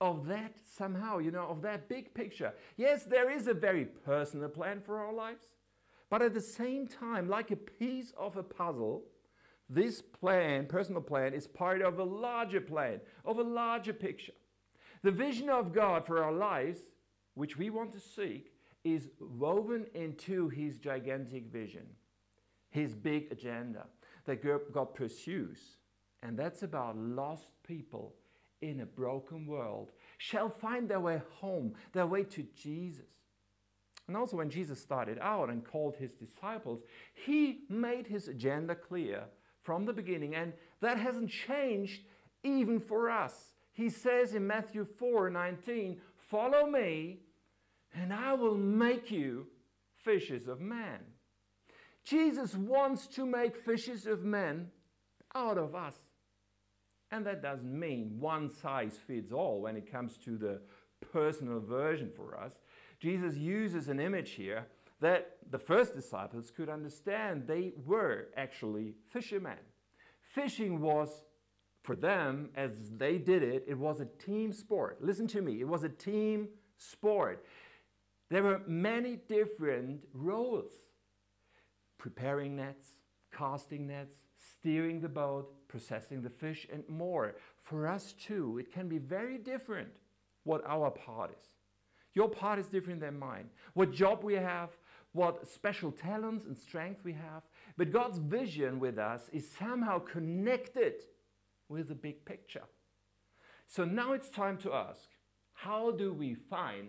of 0.00 0.26
that 0.26 0.56
somehow, 0.76 1.18
you 1.18 1.30
know, 1.30 1.46
of 1.46 1.62
that 1.62 1.88
big 1.88 2.12
picture. 2.14 2.52
Yes, 2.76 3.04
there 3.04 3.30
is 3.30 3.46
a 3.46 3.54
very 3.54 3.84
personal 3.84 4.48
plan 4.48 4.80
for 4.80 4.98
our 4.98 5.12
lives, 5.12 5.46
but 6.10 6.22
at 6.22 6.34
the 6.34 6.40
same 6.40 6.86
time, 6.86 7.28
like 7.28 7.50
a 7.50 7.56
piece 7.56 8.12
of 8.18 8.36
a 8.36 8.42
puzzle, 8.42 9.04
this 9.68 10.02
plan, 10.02 10.66
personal 10.66 11.00
plan, 11.00 11.32
is 11.32 11.46
part 11.46 11.80
of 11.80 12.00
a 12.00 12.04
larger 12.04 12.60
plan, 12.60 13.00
of 13.24 13.38
a 13.38 13.42
larger 13.42 13.92
picture. 13.92 14.32
The 15.02 15.12
vision 15.12 15.48
of 15.48 15.72
God 15.72 16.04
for 16.04 16.22
our 16.22 16.32
lives, 16.32 16.80
which 17.34 17.56
we 17.56 17.70
want 17.70 17.92
to 17.92 18.00
seek, 18.00 18.52
is 18.82 19.08
woven 19.20 19.86
into 19.94 20.48
His 20.48 20.78
gigantic 20.78 21.46
vision, 21.46 21.86
His 22.70 22.94
big 22.94 23.30
agenda 23.30 23.86
that 24.24 24.42
God 24.42 24.94
pursues. 24.94 25.58
And 26.22 26.36
that's 26.36 26.64
about 26.64 26.98
lost 26.98 27.46
people 27.66 28.14
in 28.60 28.80
a 28.80 28.86
broken 28.86 29.46
world 29.46 29.92
shall 30.18 30.50
find 30.50 30.88
their 30.88 31.00
way 31.00 31.22
home, 31.30 31.74
their 31.92 32.06
way 32.06 32.24
to 32.24 32.44
Jesus. 32.54 33.06
And 34.10 34.16
also, 34.16 34.38
when 34.38 34.50
Jesus 34.50 34.82
started 34.82 35.20
out 35.22 35.50
and 35.50 35.64
called 35.64 35.94
his 35.94 36.10
disciples, 36.10 36.80
he 37.14 37.60
made 37.68 38.08
his 38.08 38.26
agenda 38.26 38.74
clear 38.74 39.22
from 39.62 39.84
the 39.84 39.92
beginning, 39.92 40.34
and 40.34 40.52
that 40.80 40.98
hasn't 40.98 41.30
changed 41.30 42.02
even 42.42 42.80
for 42.80 43.08
us. 43.08 43.52
He 43.70 43.88
says 43.88 44.34
in 44.34 44.48
Matthew 44.48 44.84
4 44.84 45.30
19, 45.30 46.00
Follow 46.16 46.66
me, 46.66 47.20
and 47.94 48.12
I 48.12 48.32
will 48.32 48.56
make 48.56 49.12
you 49.12 49.46
fishes 49.94 50.48
of 50.48 50.60
men. 50.60 50.98
Jesus 52.02 52.56
wants 52.56 53.06
to 53.14 53.24
make 53.24 53.56
fishes 53.56 54.08
of 54.08 54.24
men 54.24 54.72
out 55.36 55.56
of 55.56 55.76
us. 55.76 55.94
And 57.12 57.24
that 57.26 57.42
doesn't 57.42 57.78
mean 57.78 58.16
one 58.18 58.50
size 58.50 58.98
fits 59.06 59.30
all 59.30 59.60
when 59.60 59.76
it 59.76 59.88
comes 59.88 60.16
to 60.24 60.36
the 60.36 60.60
personal 61.12 61.60
version 61.60 62.10
for 62.16 62.36
us. 62.36 62.54
Jesus 63.00 63.36
uses 63.36 63.88
an 63.88 63.98
image 63.98 64.32
here 64.32 64.66
that 65.00 65.38
the 65.50 65.58
first 65.58 65.94
disciples 65.94 66.52
could 66.54 66.68
understand 66.68 67.46
they 67.46 67.72
were 67.86 68.28
actually 68.36 68.94
fishermen. 69.08 69.56
Fishing 70.20 70.80
was, 70.80 71.24
for 71.82 71.96
them, 71.96 72.50
as 72.54 72.72
they 72.96 73.16
did 73.16 73.42
it, 73.42 73.64
it 73.66 73.78
was 73.78 74.00
a 74.00 74.04
team 74.04 74.52
sport. 74.52 74.98
Listen 75.00 75.26
to 75.28 75.40
me, 75.40 75.60
it 75.60 75.68
was 75.68 75.82
a 75.82 75.88
team 75.88 76.48
sport. 76.76 77.44
There 78.28 78.42
were 78.42 78.60
many 78.66 79.16
different 79.16 80.04
roles 80.12 80.72
preparing 81.98 82.56
nets, 82.56 82.86
casting 83.32 83.86
nets, 83.86 84.14
steering 84.36 85.00
the 85.00 85.08
boat, 85.08 85.50
processing 85.68 86.22
the 86.22 86.30
fish, 86.30 86.66
and 86.72 86.86
more. 86.88 87.36
For 87.62 87.86
us 87.86 88.12
too, 88.12 88.58
it 88.58 88.72
can 88.72 88.88
be 88.88 88.98
very 88.98 89.38
different 89.38 89.88
what 90.44 90.62
our 90.66 90.90
part 90.90 91.30
is. 91.30 91.44
Your 92.14 92.28
part 92.28 92.58
is 92.58 92.66
different 92.66 93.00
than 93.00 93.18
mine. 93.18 93.50
What 93.74 93.92
job 93.92 94.24
we 94.24 94.34
have, 94.34 94.70
what 95.12 95.46
special 95.46 95.92
talents 95.92 96.46
and 96.46 96.56
strength 96.56 97.04
we 97.04 97.12
have. 97.12 97.42
But 97.76 97.92
God's 97.92 98.18
vision 98.18 98.78
with 98.78 98.98
us 98.98 99.28
is 99.32 99.50
somehow 99.50 99.98
connected 99.98 101.02
with 101.68 101.88
the 101.88 101.94
big 101.94 102.24
picture. 102.24 102.64
So 103.66 103.84
now 103.84 104.12
it's 104.12 104.28
time 104.28 104.58
to 104.58 104.72
ask 104.72 105.08
how 105.52 105.90
do 105.92 106.12
we 106.12 106.34
find 106.34 106.88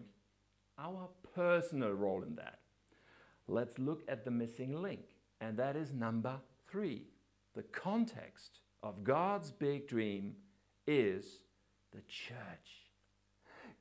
our 0.79 1.09
personal 1.35 1.91
role 1.91 2.23
in 2.23 2.35
that? 2.35 2.59
Let's 3.47 3.77
look 3.77 4.03
at 4.07 4.23
the 4.23 4.31
missing 4.31 4.81
link, 4.81 5.01
and 5.41 5.57
that 5.57 5.75
is 5.75 5.91
number 5.91 6.37
three. 6.69 7.07
The 7.53 7.63
context 7.63 8.59
of 8.81 9.03
God's 9.03 9.51
big 9.51 9.87
dream 9.87 10.35
is 10.87 11.39
the 11.91 12.01
church. 12.07 12.80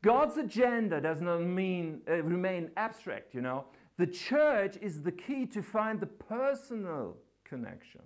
God's 0.03 0.39
agenda 0.39 1.01
does 1.01 1.21
not 1.21 1.41
mean 1.43 2.01
uh, 2.09 2.23
remain 2.23 2.71
abstract, 2.77 3.35
you 3.35 3.43
know. 3.43 3.67
The 3.99 4.07
church 4.07 4.79
is 4.81 5.03
the 5.03 5.13
key 5.13 5.45
to 5.47 5.63
find 5.63 6.01
the 6.01 6.07
personal 6.07 7.17
connection, 7.45 8.01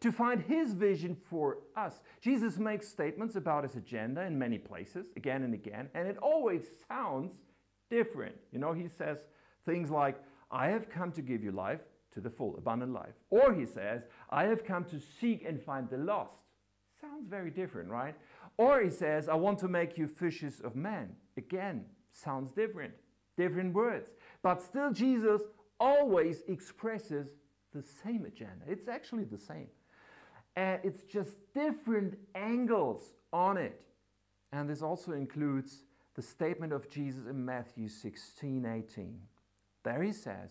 to 0.00 0.10
find 0.10 0.42
his 0.42 0.74
vision 0.74 1.16
for 1.30 1.58
us. 1.76 2.00
Jesus 2.20 2.58
makes 2.58 2.88
statements 2.88 3.36
about 3.36 3.62
his 3.62 3.76
agenda 3.76 4.22
in 4.22 4.36
many 4.36 4.58
places, 4.58 5.06
again 5.16 5.44
and 5.44 5.54
again, 5.54 5.90
and 5.94 6.08
it 6.08 6.18
always 6.18 6.62
sounds 6.88 7.34
different. 7.88 8.34
You 8.52 8.58
know, 8.58 8.72
he 8.72 8.88
says 8.88 9.18
things 9.64 9.90
like, 9.90 10.20
I 10.50 10.68
have 10.68 10.90
come 10.90 11.12
to 11.12 11.22
give 11.22 11.44
you 11.44 11.52
life 11.52 11.80
to 12.14 12.20
the 12.20 12.30
full, 12.30 12.56
abundant 12.56 12.92
life. 12.92 13.14
Or 13.30 13.52
he 13.52 13.64
says, 13.64 14.02
I 14.30 14.44
have 14.44 14.64
come 14.64 14.84
to 14.86 14.98
seek 15.20 15.44
and 15.46 15.62
find 15.62 15.88
the 15.88 15.98
lost. 15.98 16.34
Sounds 17.00 17.28
very 17.28 17.50
different, 17.50 17.90
right? 17.90 18.16
Or 18.58 18.82
he 18.82 18.90
says, 18.90 19.28
I 19.28 19.34
want 19.34 19.60
to 19.60 19.68
make 19.68 19.96
you 19.96 20.08
fishes 20.08 20.60
of 20.60 20.74
men. 20.74 21.10
Again, 21.36 21.84
sounds 22.12 22.52
different. 22.52 22.92
Different 23.36 23.72
words. 23.72 24.10
But 24.42 24.60
still, 24.60 24.92
Jesus 24.92 25.42
always 25.78 26.42
expresses 26.48 27.28
the 27.72 27.82
same 27.82 28.24
agenda. 28.24 28.64
It's 28.66 28.88
actually 28.88 29.24
the 29.24 29.38
same. 29.38 29.68
And 30.56 30.80
it's 30.82 31.02
just 31.02 31.36
different 31.54 32.18
angles 32.34 33.14
on 33.32 33.56
it. 33.56 33.80
And 34.52 34.68
this 34.68 34.82
also 34.82 35.12
includes 35.12 35.84
the 36.14 36.22
statement 36.22 36.72
of 36.72 36.90
Jesus 36.90 37.26
in 37.26 37.44
Matthew 37.44 37.88
16 37.88 38.66
18. 38.66 39.20
There 39.84 40.02
he 40.02 40.12
says, 40.12 40.50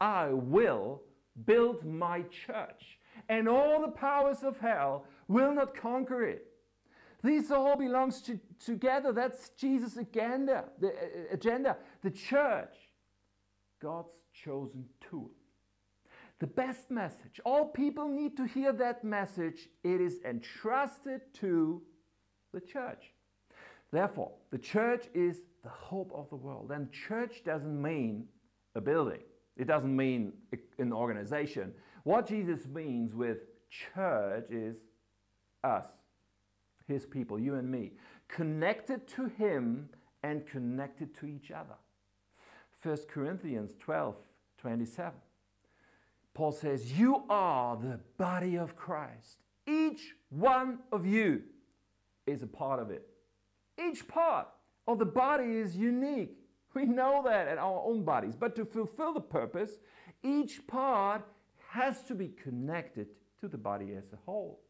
I 0.00 0.28
will 0.28 1.02
build 1.44 1.84
my 1.84 2.22
church, 2.22 2.98
and 3.28 3.48
all 3.48 3.80
the 3.80 3.92
powers 3.92 4.42
of 4.42 4.58
hell 4.58 5.04
will 5.28 5.52
not 5.54 5.76
conquer 5.76 6.24
it. 6.24 6.51
This 7.22 7.50
all 7.50 7.76
belongs 7.76 8.20
to, 8.22 8.40
together. 8.64 9.12
That's 9.12 9.50
Jesus' 9.50 9.96
agenda. 9.96 10.64
The 10.80 10.88
uh, 10.88 10.92
agenda. 11.30 11.76
The 12.02 12.10
church, 12.10 12.74
God's 13.80 14.10
chosen 14.32 14.86
tool. 15.00 15.30
The 16.40 16.48
best 16.48 16.90
message. 16.90 17.40
All 17.44 17.66
people 17.66 18.08
need 18.08 18.36
to 18.36 18.44
hear 18.44 18.72
that 18.72 19.04
message. 19.04 19.68
It 19.84 20.00
is 20.00 20.18
entrusted 20.24 21.20
to 21.34 21.82
the 22.52 22.60
church. 22.60 23.12
Therefore, 23.92 24.32
the 24.50 24.58
church 24.58 25.04
is 25.14 25.42
the 25.62 25.68
hope 25.68 26.10
of 26.12 26.28
the 26.30 26.36
world. 26.36 26.72
And 26.72 26.90
church 26.90 27.44
doesn't 27.44 27.80
mean 27.80 28.26
a 28.74 28.80
building. 28.80 29.20
It 29.56 29.68
doesn't 29.68 29.94
mean 29.94 30.32
an 30.78 30.92
organization. 30.92 31.72
What 32.02 32.26
Jesus 32.26 32.66
means 32.66 33.14
with 33.14 33.38
church 33.70 34.46
is 34.50 34.76
us 35.62 35.86
his 36.92 37.06
people, 37.06 37.38
you 37.38 37.54
and 37.54 37.70
me, 37.70 37.92
connected 38.28 39.08
to 39.08 39.26
him 39.26 39.88
and 40.22 40.46
connected 40.46 41.14
to 41.16 41.26
each 41.26 41.50
other. 41.50 41.74
1 42.82 42.96
Corinthians 43.08 43.72
12 43.80 44.16
27. 44.58 45.12
Paul 46.34 46.52
says, 46.52 46.92
You 46.98 47.24
are 47.28 47.76
the 47.76 48.00
body 48.16 48.56
of 48.56 48.76
Christ. 48.76 49.38
Each 49.66 50.14
one 50.30 50.78
of 50.92 51.04
you 51.04 51.42
is 52.26 52.42
a 52.42 52.46
part 52.46 52.80
of 52.80 52.90
it. 52.90 53.08
Each 53.78 54.06
part 54.06 54.48
of 54.86 54.98
the 54.98 55.04
body 55.04 55.56
is 55.56 55.76
unique. 55.76 56.38
We 56.74 56.84
know 56.86 57.22
that 57.26 57.48
in 57.48 57.58
our 57.58 57.82
own 57.84 58.02
bodies. 58.02 58.34
But 58.36 58.56
to 58.56 58.64
fulfill 58.64 59.12
the 59.12 59.20
purpose, 59.20 59.72
each 60.22 60.66
part 60.66 61.22
has 61.68 62.02
to 62.04 62.14
be 62.14 62.28
connected 62.28 63.08
to 63.40 63.48
the 63.48 63.58
body 63.58 63.94
as 63.94 64.12
a 64.12 64.18
whole 64.24 64.60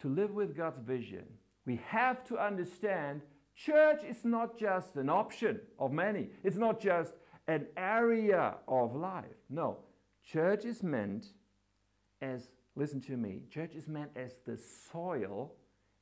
to 0.00 0.08
live 0.08 0.32
with 0.32 0.56
God's 0.56 0.78
vision, 0.78 1.24
we 1.66 1.80
have 1.86 2.24
to 2.28 2.38
understand 2.38 3.22
church 3.54 4.02
is 4.08 4.24
not 4.24 4.58
just 4.58 4.96
an 4.96 5.10
option 5.10 5.60
of 5.78 5.92
many, 5.92 6.28
it's 6.44 6.56
not 6.56 6.80
just 6.80 7.12
an 7.46 7.66
area 7.76 8.54
of 8.66 8.94
life. 8.94 9.24
No, 9.50 9.78
church 10.24 10.64
is 10.64 10.82
meant 10.82 11.26
as, 12.22 12.50
listen 12.76 13.00
to 13.02 13.16
me, 13.16 13.42
church 13.50 13.74
is 13.74 13.88
meant 13.88 14.10
as 14.16 14.32
the 14.46 14.58
soil 14.92 15.52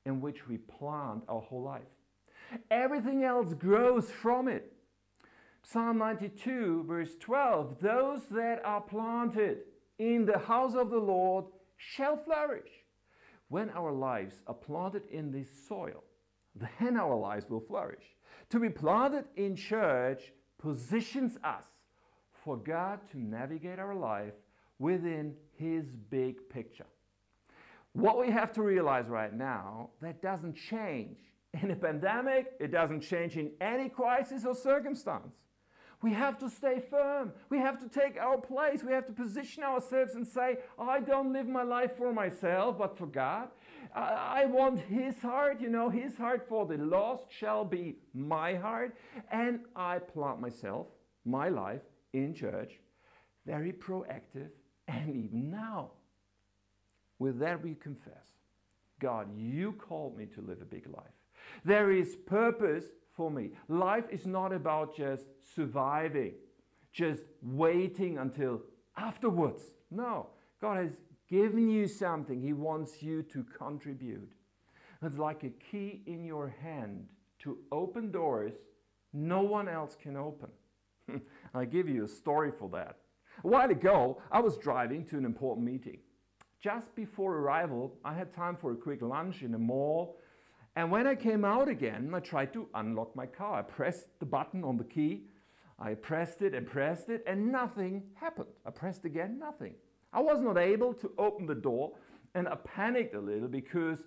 in 0.04 0.20
which 0.20 0.46
we 0.46 0.58
plant 0.58 1.24
our 1.28 1.40
whole 1.40 1.62
life. 1.62 1.82
Everything 2.70 3.24
else 3.24 3.54
grows 3.54 4.10
from 4.10 4.48
it. 4.48 4.72
Psalm 5.62 5.98
92, 5.98 6.84
verse 6.86 7.10
12 7.18 7.80
Those 7.80 8.22
that 8.30 8.60
are 8.64 8.80
planted 8.80 9.58
in 9.98 10.24
the 10.24 10.38
house 10.38 10.74
of 10.74 10.90
the 10.90 10.98
Lord 10.98 11.46
shall 11.76 12.16
flourish 12.16 12.70
when 13.48 13.70
our 13.70 13.92
lives 13.92 14.42
are 14.46 14.54
planted 14.54 15.02
in 15.10 15.30
this 15.30 15.48
soil, 15.68 16.02
then 16.80 16.96
our 16.96 17.14
lives 17.16 17.48
will 17.48 17.60
flourish. 17.60 18.04
To 18.50 18.60
be 18.60 18.70
planted 18.70 19.24
in 19.36 19.56
church 19.56 20.32
positions 20.58 21.36
us 21.44 21.64
for 22.44 22.56
God 22.56 23.00
to 23.10 23.20
navigate 23.20 23.78
our 23.78 23.94
life 23.94 24.34
within 24.78 25.34
His 25.58 25.86
big 26.10 26.48
picture. 26.48 26.86
What 27.92 28.18
we 28.18 28.30
have 28.30 28.52
to 28.52 28.62
realize 28.62 29.08
right 29.08 29.32
now, 29.32 29.90
that 30.02 30.20
doesn't 30.20 30.54
change 30.54 31.18
in 31.62 31.70
a 31.70 31.76
pandemic, 31.76 32.52
it 32.60 32.70
doesn't 32.70 33.00
change 33.00 33.36
in 33.36 33.52
any 33.60 33.88
crisis 33.88 34.44
or 34.44 34.54
circumstance. 34.54 35.34
We 36.02 36.12
have 36.12 36.38
to 36.38 36.50
stay 36.50 36.82
firm. 36.90 37.32
We 37.48 37.58
have 37.58 37.80
to 37.80 37.88
take 37.88 38.18
our 38.18 38.38
place. 38.38 38.82
We 38.84 38.92
have 38.92 39.06
to 39.06 39.12
position 39.12 39.62
ourselves 39.62 40.14
and 40.14 40.26
say, 40.26 40.58
I 40.78 41.00
don't 41.00 41.32
live 41.32 41.48
my 41.48 41.62
life 41.62 41.96
for 41.96 42.12
myself, 42.12 42.78
but 42.78 42.98
for 42.98 43.06
God. 43.06 43.48
I, 43.94 44.42
I 44.42 44.44
want 44.44 44.80
His 44.80 45.18
heart, 45.20 45.60
you 45.60 45.70
know, 45.70 45.88
His 45.88 46.16
heart 46.16 46.46
for 46.48 46.66
the 46.66 46.76
lost 46.76 47.24
shall 47.30 47.64
be 47.64 47.96
my 48.12 48.54
heart. 48.54 48.94
And 49.30 49.60
I 49.74 49.98
plant 49.98 50.40
myself, 50.40 50.86
my 51.24 51.48
life, 51.48 51.82
in 52.12 52.34
church, 52.34 52.74
very 53.46 53.72
proactive, 53.72 54.50
and 54.88 55.08
even 55.16 55.50
now. 55.50 55.92
With 57.18 57.38
that, 57.38 57.62
we 57.62 57.74
confess 57.74 58.12
God, 59.00 59.28
you 59.36 59.72
called 59.72 60.16
me 60.16 60.26
to 60.34 60.40
live 60.40 60.62
a 60.62 60.66
big 60.66 60.86
life. 60.88 61.04
There 61.64 61.90
is 61.90 62.16
purpose 62.26 62.84
for 63.16 63.30
me. 63.30 63.50
Life 63.68 64.04
is 64.10 64.26
not 64.26 64.52
about 64.52 64.96
just 64.96 65.26
surviving, 65.54 66.34
just 66.92 67.24
waiting 67.42 68.18
until 68.18 68.62
afterwards. 68.96 69.62
No, 69.90 70.28
God 70.60 70.78
has 70.78 70.96
given 71.28 71.68
you 71.68 71.88
something. 71.88 72.40
He 72.40 72.52
wants 72.52 73.02
you 73.02 73.22
to 73.22 73.44
contribute. 73.44 74.32
It's 75.02 75.18
like 75.18 75.44
a 75.44 75.50
key 75.50 76.02
in 76.06 76.24
your 76.24 76.54
hand 76.62 77.06
to 77.40 77.58
open 77.70 78.10
doors 78.10 78.54
no 79.16 79.40
one 79.40 79.68
else 79.68 79.96
can 80.00 80.16
open. 80.16 80.50
I 81.54 81.64
give 81.64 81.88
you 81.88 82.04
a 82.04 82.08
story 82.08 82.52
for 82.56 82.68
that. 82.70 82.96
A 83.44 83.48
while 83.48 83.70
ago, 83.70 84.20
I 84.30 84.40
was 84.40 84.58
driving 84.58 85.06
to 85.06 85.16
an 85.16 85.24
important 85.24 85.66
meeting. 85.66 85.98
Just 86.62 86.94
before 86.94 87.36
arrival, 87.36 87.94
I 88.04 88.12
had 88.12 88.32
time 88.32 88.56
for 88.56 88.72
a 88.72 88.76
quick 88.76 89.00
lunch 89.00 89.42
in 89.42 89.54
a 89.54 89.58
mall 89.58 90.18
and 90.76 90.90
when 90.90 91.06
I 91.06 91.14
came 91.14 91.42
out 91.42 91.68
again, 91.68 92.12
I 92.14 92.20
tried 92.20 92.52
to 92.52 92.68
unlock 92.74 93.16
my 93.16 93.24
car. 93.24 93.60
I 93.60 93.62
pressed 93.62 94.08
the 94.20 94.26
button 94.26 94.62
on 94.62 94.76
the 94.76 94.84
key. 94.84 95.22
I 95.78 95.94
pressed 95.94 96.42
it 96.42 96.54
and 96.54 96.66
pressed 96.66 97.08
it, 97.08 97.24
and 97.26 97.50
nothing 97.50 98.02
happened. 98.14 98.48
I 98.66 98.70
pressed 98.70 99.06
again, 99.06 99.38
nothing. 99.38 99.74
I 100.12 100.20
was 100.20 100.38
not 100.40 100.58
able 100.58 100.92
to 100.94 101.10
open 101.16 101.46
the 101.46 101.54
door, 101.54 101.92
and 102.34 102.46
I 102.46 102.56
panicked 102.56 103.14
a 103.14 103.20
little 103.20 103.48
because 103.48 104.00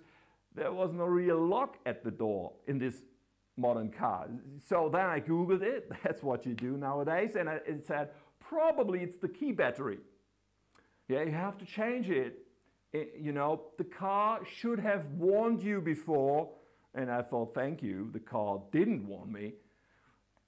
there 0.54 0.72
was 0.72 0.92
no 0.92 1.04
real 1.04 1.44
lock 1.44 1.76
at 1.86 2.04
the 2.04 2.10
door 2.10 2.52
in 2.68 2.78
this 2.78 3.02
modern 3.56 3.90
car. 3.90 4.28
So 4.68 4.88
then 4.92 5.06
I 5.06 5.18
Googled 5.20 5.62
it. 5.62 5.90
That's 6.04 6.22
what 6.22 6.46
you 6.46 6.54
do 6.54 6.76
nowadays. 6.76 7.32
And 7.38 7.48
it 7.48 7.84
said, 7.86 8.10
probably 8.38 9.00
it's 9.00 9.18
the 9.18 9.28
key 9.28 9.50
battery. 9.50 9.98
Yeah, 11.08 11.22
you 11.22 11.32
have 11.32 11.58
to 11.58 11.64
change 11.64 12.08
it. 12.10 12.38
it. 12.92 13.14
You 13.20 13.32
know, 13.32 13.62
the 13.78 13.84
car 13.84 14.40
should 14.58 14.78
have 14.78 15.04
warned 15.16 15.62
you 15.62 15.80
before 15.80 16.50
and 16.94 17.10
I 17.10 17.22
thought, 17.22 17.54
thank 17.54 17.82
you, 17.82 18.10
the 18.12 18.20
car 18.20 18.60
didn't 18.72 19.06
warn 19.06 19.32
me. 19.32 19.52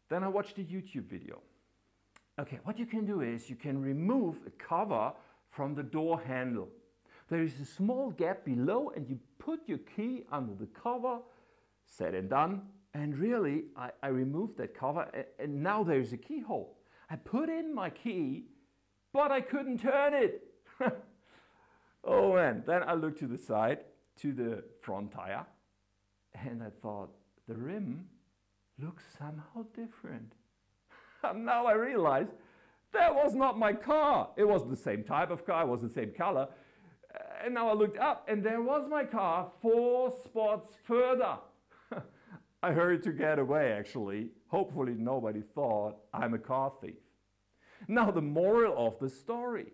Then 0.09 0.25
I 0.25 0.29
watched 0.29 0.59
a 0.59 0.63
YouTube 0.63 1.09
video. 1.09 1.41
Okay, 2.41 2.59
what 2.65 2.79
you 2.79 2.87
can 2.87 3.05
do 3.05 3.21
is 3.21 3.49
you 3.49 3.57
can 3.57 3.81
remove 3.81 4.41
a 4.47 4.51
cover 4.51 5.13
from 5.51 5.75
the 5.75 5.83
door 5.83 6.21
handle. 6.21 6.69
There 7.29 7.43
is 7.43 7.61
a 7.61 7.65
small 7.65 8.11
gap 8.11 8.45
below, 8.45 8.93
and 8.97 9.09
you 9.09 9.19
put 9.39 9.61
your 9.67 9.79
key 9.79 10.25
under 10.33 10.55
the 10.55 10.67
cover, 10.67 11.19
said 11.87 12.15
and 12.15 12.29
done. 12.29 12.63
And 12.95 13.17
really, 13.17 13.65
I, 13.77 13.91
I 14.03 14.09
removed 14.09 14.59
that 14.59 14.75
cover, 14.75 15.09
and, 15.15 15.25
and 15.39 15.63
now 15.63 15.83
there's 15.83 16.13
a 16.13 16.17
keyhole. 16.17 16.77
I 17.09 17.17
put 17.17 17.49
in 17.49 17.75
my 17.75 17.91
key, 17.91 18.47
but 19.13 19.31
I 19.31 19.41
couldn't 19.41 19.79
turn 19.81 20.15
it. 20.15 20.45
oh 22.05 22.35
man, 22.35 22.65
then 22.67 22.83
I 22.83 22.95
looked 22.95 23.19
to 23.21 23.27
the 23.27 23.39
side, 23.39 23.81
to 24.21 24.33
the 24.33 24.65
front 24.81 25.13
tire, 25.13 25.47
and 26.47 26.63
I 26.63 26.71
thought, 26.83 27.11
the 27.49 27.55
rim 27.55 28.07
looks 28.79 29.05
somehow 29.19 29.67
different. 29.75 30.33
And 31.25 31.47
now 31.47 31.67
I 31.67 31.75
realize 31.75 32.27
that 32.93 33.15
was 33.15 33.33
not 33.35 33.57
my 33.57 33.73
car. 33.73 34.31
It 34.37 34.43
was 34.43 34.69
the 34.69 34.75
same 34.75 35.05
type 35.05 35.31
of 35.31 35.47
car, 35.47 35.63
it 35.63 35.69
was 35.69 35.83
the 35.83 35.89
same 35.89 36.11
color. 36.11 36.49
Uh, 37.15 37.45
and 37.45 37.55
now 37.55 37.69
I 37.69 37.75
looked 37.75 37.99
up 37.99 38.27
and 38.29 38.43
there 38.43 38.61
was 38.61 38.89
my 38.89 39.05
car 39.05 39.53
four 39.61 40.11
spots 40.25 40.73
further. 40.83 41.37
I 42.63 42.73
hurried 42.73 43.05
to 43.05 43.13
get 43.13 43.39
away 43.39 43.73
actually. 43.73 44.31
Hopefully 44.49 44.95
nobody 44.99 45.43
thought 45.55 45.97
I'm 46.13 46.35
a 46.35 46.39
car 46.39 46.73
thief. 46.81 46.95
Now, 47.89 48.11
the 48.11 48.23
moral 48.23 48.87
of 48.87 48.99
the 48.99 49.09
story 49.09 49.73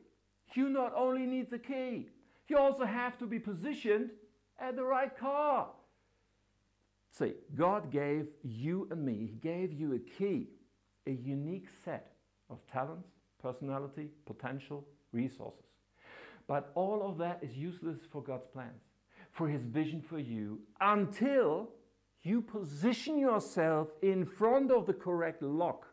you 0.54 0.68
not 0.68 0.92
only 0.96 1.26
need 1.26 1.50
the 1.50 1.58
key, 1.58 2.08
you 2.48 2.56
also 2.56 2.84
have 2.84 3.18
to 3.18 3.26
be 3.26 3.38
positioned 3.38 4.10
at 4.58 4.76
the 4.76 4.84
right 4.84 5.16
car. 5.16 5.68
See, 7.10 7.34
God 7.54 7.90
gave 7.90 8.28
you 8.42 8.86
and 8.90 9.04
me, 9.04 9.14
He 9.14 9.38
gave 9.40 9.72
you 9.72 9.94
a 9.94 9.98
key, 9.98 10.48
a 11.06 11.10
unique 11.12 11.68
set 11.84 12.12
of 12.50 12.58
talents, 12.70 13.08
personality, 13.42 14.08
potential, 14.26 14.86
resources. 15.12 15.64
But 16.46 16.70
all 16.74 17.02
of 17.02 17.18
that 17.18 17.40
is 17.42 17.56
useless 17.56 17.98
for 18.10 18.22
God's 18.22 18.46
plans, 18.52 18.82
for 19.32 19.48
His 19.48 19.62
vision 19.62 20.00
for 20.00 20.18
you, 20.18 20.60
until 20.80 21.70
you 22.22 22.42
position 22.42 23.18
yourself 23.18 23.88
in 24.02 24.24
front 24.24 24.70
of 24.70 24.86
the 24.86 24.94
correct 24.94 25.42
lock. 25.42 25.86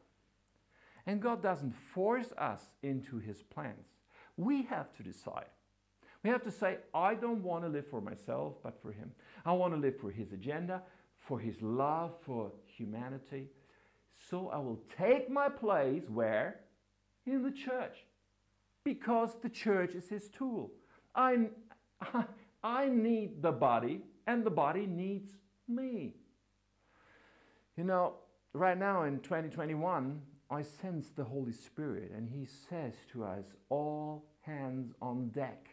And 1.06 1.22
God 1.22 1.44
doesn't 1.44 1.76
force 1.94 2.32
us 2.38 2.62
into 2.82 3.20
His 3.20 3.44
plans. 3.44 3.88
We 4.38 4.64
have 4.64 4.92
to 4.98 5.04
decide. 5.04 5.50
We 6.24 6.30
have 6.32 6.42
to 6.44 6.52
say, 6.52 6.78
I 6.94 7.14
don't 7.14 7.44
want 7.44 7.64
to 7.64 7.70
live 7.70 7.86
for 7.88 8.02
myself, 8.02 8.56
but 8.64 8.82
for 8.82 8.92
Him. 8.92 9.12
I 9.46 9.52
want 9.54 9.74
to 9.76 9.80
live 9.80 10.00
for 10.00 10.10
His 10.10 10.32
agenda, 10.32 10.82
for 11.28 11.40
His 11.40 11.62
love 11.62 12.14
for 12.26 12.52
humanity. 12.66 13.48
So 14.30 14.50
I 14.50 14.58
will 14.58 14.80
take 14.98 15.30
my 15.30 15.50
place 15.50 16.04
where? 16.08 16.62
In 17.26 17.44
the 17.44 17.52
church. 17.52 18.06
Because 18.84 19.36
the 19.42 19.50
church 19.50 19.96
is 19.96 20.08
His 20.08 20.30
tool. 20.30 20.72
I, 21.16 21.48
I, 22.64 22.88
need 22.90 23.42
the 23.42 23.52
body, 23.52 24.02
and 24.28 24.44
the 24.44 24.52
body 24.52 24.86
needs 24.86 25.32
me. 25.68 26.14
You 27.78 27.84
know, 27.84 28.16
right 28.54 28.78
now 28.78 29.04
in 29.04 29.20
2021, 29.20 30.22
I 30.52 30.62
sense 30.62 31.10
the 31.16 31.24
Holy 31.24 31.52
Spirit, 31.52 32.12
and 32.16 32.30
He 32.30 32.46
says 32.46 32.94
to 33.14 33.24
us, 33.24 33.46
All 33.70 34.26
hands 34.42 34.94
on 35.02 35.30
deck. 35.30 35.70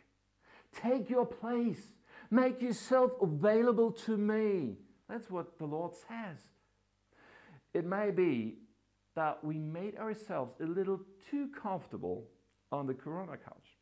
Take 0.75 1.11
your 1.11 1.27
place. 1.27 1.93
Make 2.31 2.63
yourself 2.63 3.13
available 3.21 3.93
to 4.07 4.17
me. 4.17 4.77
That's 5.13 5.31
what 5.31 5.59
the 5.59 5.67
Lord 5.67 5.93
says. 5.95 6.39
It 7.75 7.85
may 7.85 8.11
be 8.11 8.55
that 9.15 9.45
we 9.45 9.59
made 9.59 9.99
ourselves 9.99 10.55
a 10.59 10.65
little 10.65 11.01
too 11.31 11.49
comfortable 11.49 12.25
on 12.73 12.87
the 12.87 12.95
Corona 12.95 13.37
couch. 13.37 13.77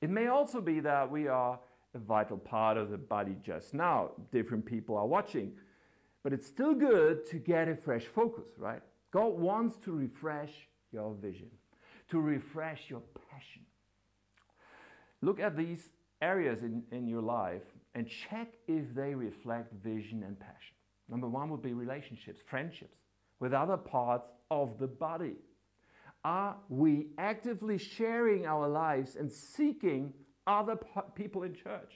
It 0.00 0.08
may 0.08 0.28
also 0.28 0.60
be 0.60 0.78
that 0.78 1.10
we 1.10 1.26
are 1.26 1.58
a 1.96 1.98
vital 1.98 2.36
part 2.36 2.76
of 2.76 2.90
the 2.90 2.96
body 2.96 3.34
just 3.42 3.74
now. 3.74 4.12
Different 4.30 4.64
people 4.64 4.96
are 4.96 5.06
watching. 5.06 5.50
But 6.22 6.32
it's 6.32 6.46
still 6.46 6.74
good 6.74 7.26
to 7.26 7.38
get 7.38 7.66
a 7.66 7.74
fresh 7.74 8.04
focus, 8.04 8.46
right? 8.56 8.82
God 9.10 9.32
wants 9.36 9.78
to 9.78 9.90
refresh 9.90 10.52
your 10.92 11.12
vision, 11.20 11.50
to 12.10 12.20
refresh 12.20 12.82
your 12.88 13.02
passion. 13.28 13.62
Look 15.22 15.40
at 15.40 15.56
these 15.56 15.88
areas 16.22 16.62
in, 16.62 16.84
in 16.92 17.08
your 17.08 17.22
life 17.22 17.64
and 17.98 18.08
check 18.08 18.52
if 18.68 18.94
they 18.94 19.12
reflect 19.12 19.72
vision 19.82 20.22
and 20.22 20.38
passion. 20.38 20.76
Number 21.08 21.28
one 21.28 21.50
would 21.50 21.62
be 21.62 21.72
relationships, 21.72 22.40
friendships 22.46 22.96
with 23.40 23.52
other 23.52 23.76
parts 23.76 24.30
of 24.52 24.78
the 24.78 24.86
body. 24.86 25.34
Are 26.24 26.56
we 26.68 27.08
actively 27.18 27.76
sharing 27.76 28.46
our 28.46 28.68
lives 28.68 29.16
and 29.16 29.30
seeking 29.30 30.12
other 30.46 30.78
people 31.16 31.42
in 31.42 31.56
church? 31.56 31.94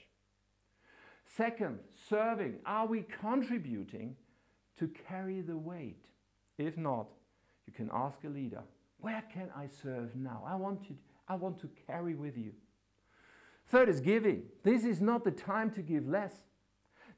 Second, 1.23 1.79
serving. 2.09 2.55
Are 2.65 2.85
we 2.85 3.05
contributing 3.21 4.17
to 4.77 4.89
carry 5.07 5.39
the 5.39 5.55
weight? 5.55 6.03
If 6.57 6.77
not, 6.77 7.07
you 7.65 7.71
can 7.71 7.89
ask 7.93 8.17
a 8.25 8.29
leader, 8.29 8.63
where 8.99 9.23
can 9.33 9.47
I 9.55 9.67
serve 9.81 10.13
now? 10.17 10.43
I 10.45 10.55
want 10.55 10.85
to, 10.87 10.97
I 11.29 11.35
want 11.35 11.61
to 11.61 11.69
carry 11.87 12.15
with 12.15 12.37
you. 12.37 12.51
Third 13.67 13.89
is 13.89 14.01
giving. 14.01 14.43
This 14.63 14.83
is 14.83 15.01
not 15.01 15.23
the 15.23 15.31
time 15.31 15.71
to 15.71 15.81
give 15.81 16.07
less. 16.07 16.33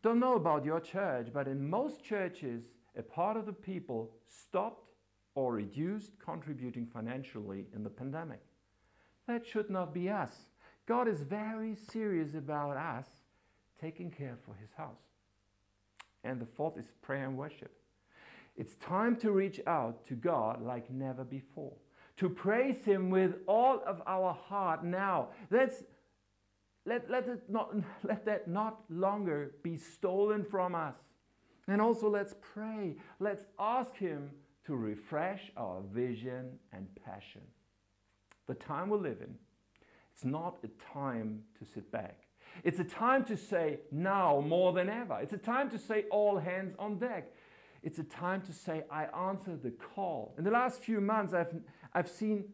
Don't 0.01 0.19
know 0.19 0.35
about 0.35 0.65
your 0.65 0.79
church, 0.79 1.29
but 1.33 1.47
in 1.47 1.69
most 1.69 2.03
churches, 2.03 2.63
a 2.97 3.01
part 3.01 3.37
of 3.37 3.45
the 3.45 3.53
people 3.53 4.11
stopped 4.27 4.91
or 5.33 5.53
reduced 5.53 6.13
contributing 6.19 6.85
financially 6.85 7.65
in 7.75 7.83
the 7.83 7.89
pandemic. 7.89 8.41
That 9.27 9.45
should 9.45 9.69
not 9.69 9.93
be 9.93 10.09
us. 10.09 10.47
God 10.85 11.07
is 11.07 11.23
very 11.23 11.75
serious 11.75 12.35
about 12.35 12.77
us 12.77 13.07
taking 13.81 14.11
care 14.11 14.37
for 14.45 14.55
his 14.55 14.69
house. 14.77 15.01
And 16.23 16.39
the 16.39 16.45
fourth 16.45 16.77
is 16.77 16.91
prayer 17.01 17.25
and 17.25 17.37
worship. 17.37 17.71
It's 18.55 18.75
time 18.75 19.15
to 19.17 19.31
reach 19.31 19.59
out 19.67 20.05
to 20.07 20.13
God 20.13 20.61
like 20.61 20.89
never 20.89 21.23
before, 21.23 21.73
to 22.17 22.29
praise 22.29 22.85
him 22.85 23.09
with 23.09 23.35
all 23.47 23.81
of 23.85 24.01
our 24.07 24.33
heart 24.33 24.83
now. 24.85 25.29
Let's 25.51 25.83
let, 26.85 27.09
let, 27.09 27.27
it 27.27 27.43
not, 27.49 27.73
let 28.03 28.25
that 28.25 28.47
not 28.47 28.81
longer 28.89 29.51
be 29.63 29.77
stolen 29.77 30.43
from 30.43 30.75
us. 30.75 30.95
And 31.67 31.81
also, 31.81 32.09
let's 32.09 32.35
pray. 32.53 32.95
Let's 33.19 33.45
ask 33.59 33.95
Him 33.95 34.29
to 34.65 34.75
refresh 34.75 35.51
our 35.57 35.81
vision 35.93 36.59
and 36.71 36.87
passion. 37.03 37.41
The 38.47 38.53
time 38.53 38.89
we 38.89 38.99
live 38.99 39.21
in, 39.21 39.35
it's 40.13 40.25
not 40.25 40.57
a 40.63 40.67
time 40.93 41.41
to 41.59 41.65
sit 41.65 41.91
back. 41.91 42.19
It's 42.63 42.79
a 42.79 42.83
time 42.83 43.25
to 43.25 43.35
say 43.35 43.79
now 43.91 44.43
more 44.45 44.71
than 44.71 44.89
ever. 44.89 45.19
It's 45.21 45.33
a 45.33 45.37
time 45.37 45.69
to 45.71 45.79
say 45.79 46.05
all 46.11 46.37
hands 46.37 46.75
on 46.79 46.97
deck. 46.99 47.31
It's 47.83 47.99
a 47.99 48.03
time 48.03 48.41
to 48.43 48.53
say, 48.53 48.83
I 48.89 49.05
answer 49.05 49.55
the 49.55 49.71
call. 49.71 50.33
In 50.37 50.43
the 50.43 50.51
last 50.51 50.81
few 50.81 51.01
months, 51.01 51.33
I've, 51.33 51.53
I've 51.93 52.09
seen 52.09 52.45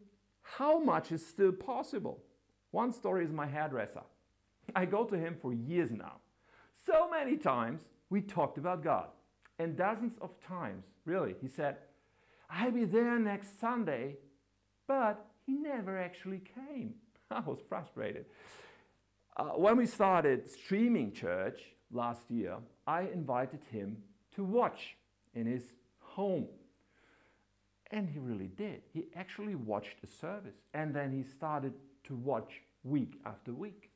how 0.42 0.80
much 0.80 1.12
is 1.12 1.26
still 1.26 1.52
possible. 1.52 2.24
One 2.72 2.92
story 2.92 3.24
is 3.24 3.32
my 3.32 3.48
hairdresser. 3.48 4.02
I 4.76 4.86
go 4.86 5.06
to 5.06 5.18
him 5.18 5.38
for 5.42 5.54
years 5.54 5.92
now. 5.92 6.18
So 6.86 7.10
many 7.10 7.38
times 7.38 7.82
we 8.10 8.22
talked 8.22 8.58
about 8.58 8.84
God. 8.84 9.08
And 9.60 9.78
dozens 9.78 10.14
of 10.22 10.32
times, 10.42 10.86
really, 11.06 11.36
he 11.42 11.48
said, 11.48 11.78
I'll 12.50 12.72
be 12.72 12.86
there 12.86 13.20
next 13.20 13.60
Sunday. 13.60 14.18
But 14.88 15.26
he 15.46 15.54
never 15.54 15.98
actually 15.98 16.42
came. 16.56 16.96
I 17.32 17.42
was 17.42 17.60
frustrated. 17.70 18.26
Uh, 19.38 19.46
when 19.56 19.78
we 19.78 19.86
started 19.86 20.50
streaming 20.50 21.14
church 21.14 21.62
last 21.92 22.30
year, 22.30 22.58
I 22.86 23.04
invited 23.14 23.62
him 23.72 23.98
to 24.36 24.44
watch 24.44 24.98
in 25.34 25.46
his 25.46 25.64
home. 26.00 26.48
And 27.92 28.10
he 28.10 28.20
really 28.20 28.48
did. 28.48 28.82
He 28.94 29.06
actually 29.16 29.56
watched 29.56 30.02
the 30.02 30.08
service. 30.08 30.56
And 30.74 30.94
then 30.94 31.12
he 31.12 31.24
started 31.24 31.74
to 32.06 32.16
watch 32.16 32.62
week 32.84 33.20
after 33.26 33.54
week. 33.54 33.91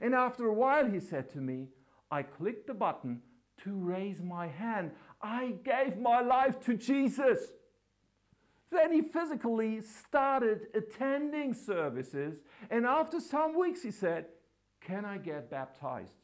And 0.00 0.14
after 0.14 0.46
a 0.46 0.54
while, 0.54 0.86
he 0.86 1.00
said 1.00 1.30
to 1.30 1.38
me, 1.38 1.68
I 2.10 2.22
clicked 2.22 2.66
the 2.66 2.74
button 2.74 3.22
to 3.64 3.72
raise 3.72 4.22
my 4.22 4.46
hand. 4.46 4.92
I 5.22 5.54
gave 5.64 5.98
my 5.98 6.20
life 6.20 6.60
to 6.64 6.76
Jesus. 6.76 7.52
Then 8.70 8.92
he 8.92 9.02
physically 9.02 9.80
started 9.82 10.68
attending 10.74 11.54
services. 11.54 12.38
And 12.70 12.86
after 12.86 13.20
some 13.20 13.58
weeks, 13.58 13.82
he 13.82 13.90
said, 13.90 14.26
Can 14.80 15.04
I 15.04 15.18
get 15.18 15.50
baptized? 15.50 16.14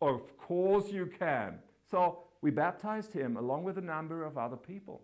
Of 0.00 0.36
course 0.38 0.90
you 0.90 1.10
can. 1.18 1.58
So 1.90 2.24
we 2.42 2.50
baptized 2.50 3.12
him 3.12 3.36
along 3.36 3.64
with 3.64 3.78
a 3.78 3.82
number 3.82 4.24
of 4.24 4.38
other 4.38 4.56
people. 4.56 5.02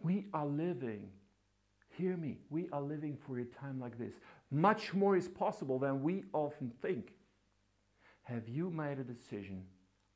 We 0.00 0.26
are 0.32 0.46
living, 0.46 1.08
hear 1.96 2.16
me, 2.16 2.38
we 2.50 2.68
are 2.72 2.80
living 2.80 3.16
for 3.26 3.38
a 3.38 3.44
time 3.44 3.80
like 3.80 3.98
this. 3.98 4.14
Much 4.50 4.94
more 4.94 5.16
is 5.16 5.28
possible 5.28 5.78
than 5.78 6.02
we 6.02 6.24
often 6.32 6.72
think. 6.82 7.14
Have 8.22 8.48
you 8.48 8.70
made 8.70 8.98
a 8.98 9.04
decision? 9.04 9.62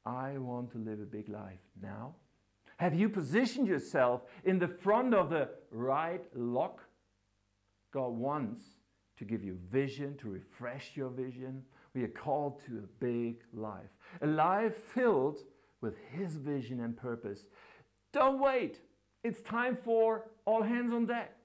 I 0.04 0.38
want 0.38 0.72
to 0.72 0.78
live 0.78 1.00
a 1.00 1.04
big 1.04 1.28
life 1.28 1.60
now. 1.80 2.14
Have 2.78 2.94
you 2.94 3.08
positioned 3.08 3.66
yourself 3.66 4.22
in 4.44 4.58
the 4.58 4.68
front 4.68 5.14
of 5.14 5.30
the 5.30 5.50
right 5.70 6.24
lock? 6.34 6.82
God 7.92 8.12
wants 8.12 8.62
to 9.18 9.24
give 9.24 9.44
you 9.44 9.58
vision, 9.70 10.16
to 10.18 10.28
refresh 10.28 10.92
your 10.94 11.10
vision. 11.10 11.62
We 11.94 12.02
are 12.04 12.08
called 12.08 12.60
to 12.66 12.78
a 12.78 13.04
big 13.04 13.42
life, 13.52 13.90
a 14.22 14.26
life 14.26 14.74
filled 14.76 15.40
with 15.80 15.94
His 16.10 16.36
vision 16.36 16.80
and 16.80 16.96
purpose. 16.96 17.44
Don't 18.12 18.40
wait. 18.40 18.80
It's 19.22 19.42
time 19.42 19.76
for 19.84 20.30
all 20.46 20.62
hands 20.62 20.92
on 20.92 21.06
deck. 21.06 21.36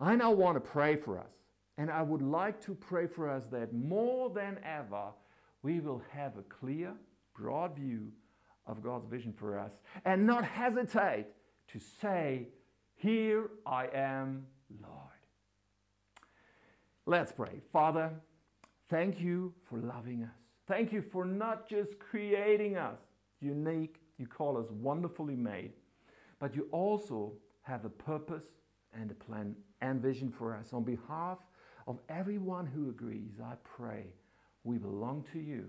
I 0.00 0.16
now 0.16 0.30
want 0.30 0.56
to 0.56 0.60
pray 0.60 0.96
for 0.96 1.18
us. 1.18 1.32
And 1.76 1.90
I 1.90 2.02
would 2.02 2.22
like 2.22 2.60
to 2.64 2.74
pray 2.74 3.06
for 3.06 3.28
us 3.28 3.44
that 3.52 3.72
more 3.72 4.30
than 4.30 4.58
ever, 4.64 5.06
we 5.62 5.80
will 5.80 6.02
have 6.12 6.36
a 6.36 6.42
clear, 6.42 6.92
broad 7.34 7.76
view 7.76 8.08
of 8.66 8.82
God's 8.82 9.06
vision 9.06 9.32
for 9.32 9.58
us 9.58 9.72
and 10.04 10.26
not 10.26 10.44
hesitate 10.44 11.26
to 11.68 11.78
say, 12.00 12.48
Here 12.96 13.50
I 13.64 13.86
am, 13.94 14.46
Lord. 14.82 14.94
Let's 17.06 17.32
pray. 17.32 17.60
Father, 17.72 18.10
thank 18.88 19.20
you 19.20 19.54
for 19.68 19.78
loving 19.78 20.24
us. 20.24 20.36
Thank 20.66 20.92
you 20.92 21.00
for 21.00 21.24
not 21.24 21.68
just 21.68 21.98
creating 21.98 22.76
us 22.76 22.98
unique, 23.40 23.96
you 24.18 24.26
call 24.26 24.58
us 24.58 24.66
wonderfully 24.70 25.36
made, 25.36 25.72
but 26.38 26.54
you 26.54 26.66
also 26.72 27.32
have 27.62 27.84
a 27.84 27.88
purpose 27.88 28.44
and 28.94 29.10
a 29.10 29.14
plan 29.14 29.54
and 29.80 30.00
vision 30.00 30.32
for 30.36 30.54
us. 30.54 30.72
On 30.72 30.82
behalf 30.82 31.38
of 31.86 31.98
everyone 32.08 32.66
who 32.66 32.90
agrees, 32.90 33.40
I 33.42 33.54
pray 33.64 34.06
we 34.64 34.78
belong 34.78 35.24
to 35.32 35.38
you. 35.38 35.68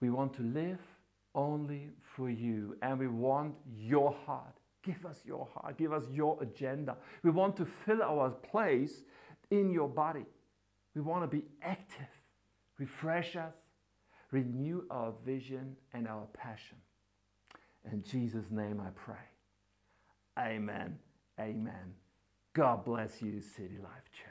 We 0.00 0.10
want 0.10 0.32
to 0.34 0.42
live 0.42 0.80
only 1.34 1.90
for 2.16 2.30
you 2.30 2.76
and 2.82 2.98
we 2.98 3.08
want 3.08 3.54
your 3.76 4.12
heart. 4.26 4.54
Give 4.82 5.04
us 5.04 5.20
your 5.26 5.46
heart, 5.54 5.76
give 5.76 5.92
us 5.92 6.04
your 6.10 6.42
agenda. 6.42 6.96
We 7.22 7.30
want 7.30 7.56
to 7.58 7.66
fill 7.66 8.02
our 8.02 8.30
place 8.30 9.02
in 9.50 9.70
your 9.70 9.88
body. 9.88 10.24
We 10.94 11.02
want 11.02 11.22
to 11.22 11.28
be 11.28 11.44
active. 11.62 12.08
Refresh 12.78 13.36
us, 13.36 13.54
renew 14.30 14.84
our 14.90 15.12
vision 15.24 15.76
and 15.92 16.08
our 16.08 16.26
passion. 16.32 16.78
In 17.92 18.02
Jesus' 18.02 18.50
name 18.50 18.80
I 18.80 18.90
pray. 18.94 19.16
Amen. 20.38 20.98
Amen. 21.38 21.99
God 22.52 22.84
bless 22.84 23.22
you, 23.22 23.40
City 23.40 23.78
Life 23.80 24.10
Church. 24.12 24.29